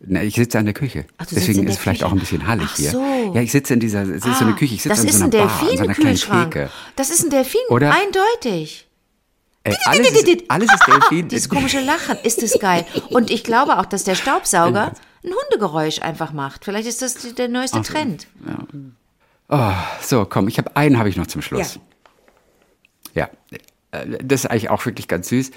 na, 0.00 0.22
ich 0.22 0.34
sitze 0.34 0.58
an 0.58 0.64
der 0.64 0.74
Küche. 0.74 1.04
Ach, 1.18 1.26
Deswegen 1.30 1.66
ist 1.66 1.74
es 1.74 1.78
vielleicht 1.78 2.04
auch 2.04 2.12
ein 2.12 2.18
bisschen 2.18 2.46
hallig 2.46 2.66
Ach 2.70 2.76
hier. 2.76 2.90
so. 2.90 3.32
Ja, 3.34 3.40
ich 3.42 3.52
sitze 3.52 3.74
in 3.74 3.80
dieser, 3.80 4.02
es 4.02 4.24
ist 4.24 4.38
so 4.38 4.44
eine 4.44 4.54
Ah, 4.54 4.56
Küche, 4.56 4.74
ich 4.74 4.82
sitze 4.82 4.88
das 4.88 5.00
an 5.00 5.08
ist 5.08 5.18
so 5.18 5.24
ein 5.24 5.32
einer 5.34 5.44
Bar, 5.44 5.52
an 5.52 5.58
Delfin 5.60 5.76
so 5.78 5.84
einer 5.84 5.94
kleinen 5.94 6.08
Kühlschrank. 6.10 6.52
Theke. 6.52 6.70
Das 6.96 7.10
ist 7.10 7.24
ein 7.24 7.30
Delfin, 7.30 7.60
Oder- 7.68 7.94
eindeutig. 7.94 8.86
Äh, 9.62 9.74
alles, 9.84 10.10
ist, 10.12 10.42
alles 10.48 10.72
ist 10.72 10.86
Delfin. 10.86 11.28
Dieses 11.28 11.48
komische 11.50 11.80
Lachen, 11.80 12.16
ist 12.22 12.40
das 12.42 12.58
geil. 12.58 12.86
Und 13.10 13.30
ich 13.30 13.44
glaube 13.44 13.78
auch, 13.78 13.84
dass 13.84 14.04
der 14.04 14.14
Staubsauger 14.14 14.92
ein 15.24 15.30
Hundegeräusch 15.30 16.00
einfach 16.02 16.32
macht. 16.32 16.64
Vielleicht 16.64 16.88
ist 16.88 17.02
das 17.02 17.14
der 17.34 17.48
neueste 17.48 17.82
Trend. 17.82 18.26
Oh, 19.48 19.72
so, 20.00 20.24
komm, 20.24 20.48
ich 20.48 20.58
habe 20.58 20.76
einen 20.76 20.98
habe 20.98 21.08
ich 21.08 21.16
noch 21.16 21.26
zum 21.26 21.42
Schluss. 21.42 21.78
Ja. 23.14 23.28
Äh, 23.90 24.18
Das 24.22 24.44
ist 24.44 24.50
eigentlich 24.50 24.70
auch 24.70 24.84
wirklich 24.86 25.08
ganz 25.08 25.28
süß. 25.28 25.50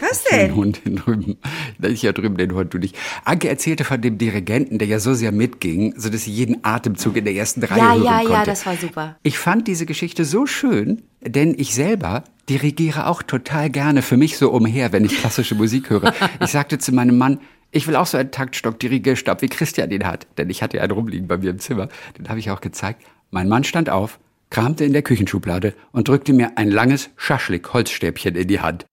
Was 0.00 0.24
Den 0.30 0.54
Hund 0.56 0.80
hier 0.82 0.96
drüben. 0.96 1.36
Ich 1.82 2.00
hier 2.00 2.12
drüben 2.12 2.36
den 2.36 2.52
Hund, 2.54 2.74
du 2.74 2.78
nicht. 2.78 2.96
Anke 3.24 3.48
erzählte 3.48 3.84
von 3.84 4.00
dem 4.00 4.18
Dirigenten, 4.18 4.78
der 4.78 4.88
ja 4.88 4.98
so 4.98 5.14
sehr 5.14 5.30
mitging, 5.30 5.94
sodass 5.96 6.24
sie 6.24 6.32
jeden 6.32 6.64
Atemzug 6.64 7.16
in 7.16 7.24
der 7.24 7.34
ersten 7.34 7.62
Reihe 7.62 7.78
Ja, 7.78 7.92
hören 7.92 8.02
ja, 8.04 8.16
konnte. 8.18 8.32
ja, 8.32 8.44
das 8.44 8.66
war 8.66 8.76
super. 8.76 9.16
Ich 9.22 9.38
fand 9.38 9.68
diese 9.68 9.86
Geschichte 9.86 10.24
so 10.24 10.46
schön, 10.46 11.02
denn 11.20 11.54
ich 11.56 11.74
selber 11.74 12.24
dirigiere 12.48 13.06
auch 13.06 13.22
total 13.22 13.70
gerne 13.70 14.02
für 14.02 14.16
mich 14.16 14.36
so 14.38 14.50
umher, 14.50 14.92
wenn 14.92 15.04
ich 15.04 15.18
klassische 15.20 15.54
Musik 15.54 15.90
höre. 15.90 16.12
Ich 16.40 16.50
sagte 16.50 16.78
zu 16.78 16.92
meinem 16.92 17.16
Mann, 17.18 17.38
ich 17.72 17.88
will 17.88 17.96
auch 17.96 18.06
so 18.06 18.18
einen 18.18 18.30
Taktstock 18.30 18.78
Dirigierstab, 18.78 19.42
wie 19.42 19.48
Christian 19.48 19.90
ihn 19.90 20.06
hat. 20.06 20.26
Denn 20.36 20.50
ich 20.50 20.62
hatte 20.62 20.76
ja 20.76 20.82
einen 20.82 20.92
rumliegen 20.92 21.26
bei 21.26 21.38
mir 21.38 21.50
im 21.50 21.58
Zimmer. 21.58 21.88
Den 22.18 22.28
habe 22.28 22.38
ich 22.38 22.50
auch 22.50 22.60
gezeigt. 22.60 23.02
Mein 23.30 23.48
Mann 23.48 23.64
stand 23.64 23.88
auf, 23.88 24.20
kramte 24.50 24.84
in 24.84 24.92
der 24.92 25.02
Küchenschublade 25.02 25.74
und 25.90 26.06
drückte 26.06 26.34
mir 26.34 26.58
ein 26.58 26.70
langes 26.70 27.08
Schaschlik-Holzstäbchen 27.16 28.36
in 28.36 28.46
die 28.46 28.60
Hand. 28.60 28.84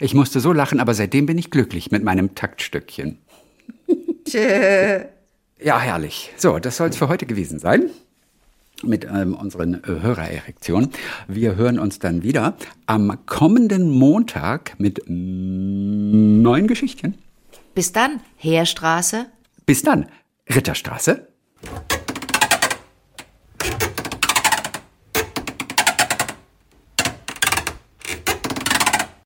Ich 0.00 0.14
musste 0.14 0.40
so 0.40 0.52
lachen, 0.52 0.80
aber 0.80 0.94
seitdem 0.94 1.26
bin 1.26 1.38
ich 1.38 1.50
glücklich 1.50 1.90
mit 1.90 2.02
meinem 2.02 2.34
Taktstückchen. 2.34 3.18
Ja, 5.60 5.80
herrlich. 5.80 6.30
So, 6.36 6.60
das 6.60 6.76
soll 6.76 6.90
es 6.90 6.96
für 6.96 7.08
heute 7.08 7.26
gewesen 7.26 7.58
sein 7.58 7.90
mit 8.84 9.04
ähm, 9.04 9.34
unseren 9.34 9.74
äh, 9.74 9.86
Hörererektionen. 9.86 10.90
Wir 11.26 11.56
hören 11.56 11.80
uns 11.80 11.98
dann 11.98 12.22
wieder 12.22 12.56
am 12.86 13.18
kommenden 13.26 13.90
Montag 13.90 14.78
mit 14.78 15.02
neuen 15.08 16.68
Geschichtchen. 16.68 17.14
Bis 17.78 17.92
dann, 17.92 18.18
Heerstraße. 18.38 19.26
Bis 19.64 19.82
dann, 19.82 20.08
Ritterstraße. 20.52 21.28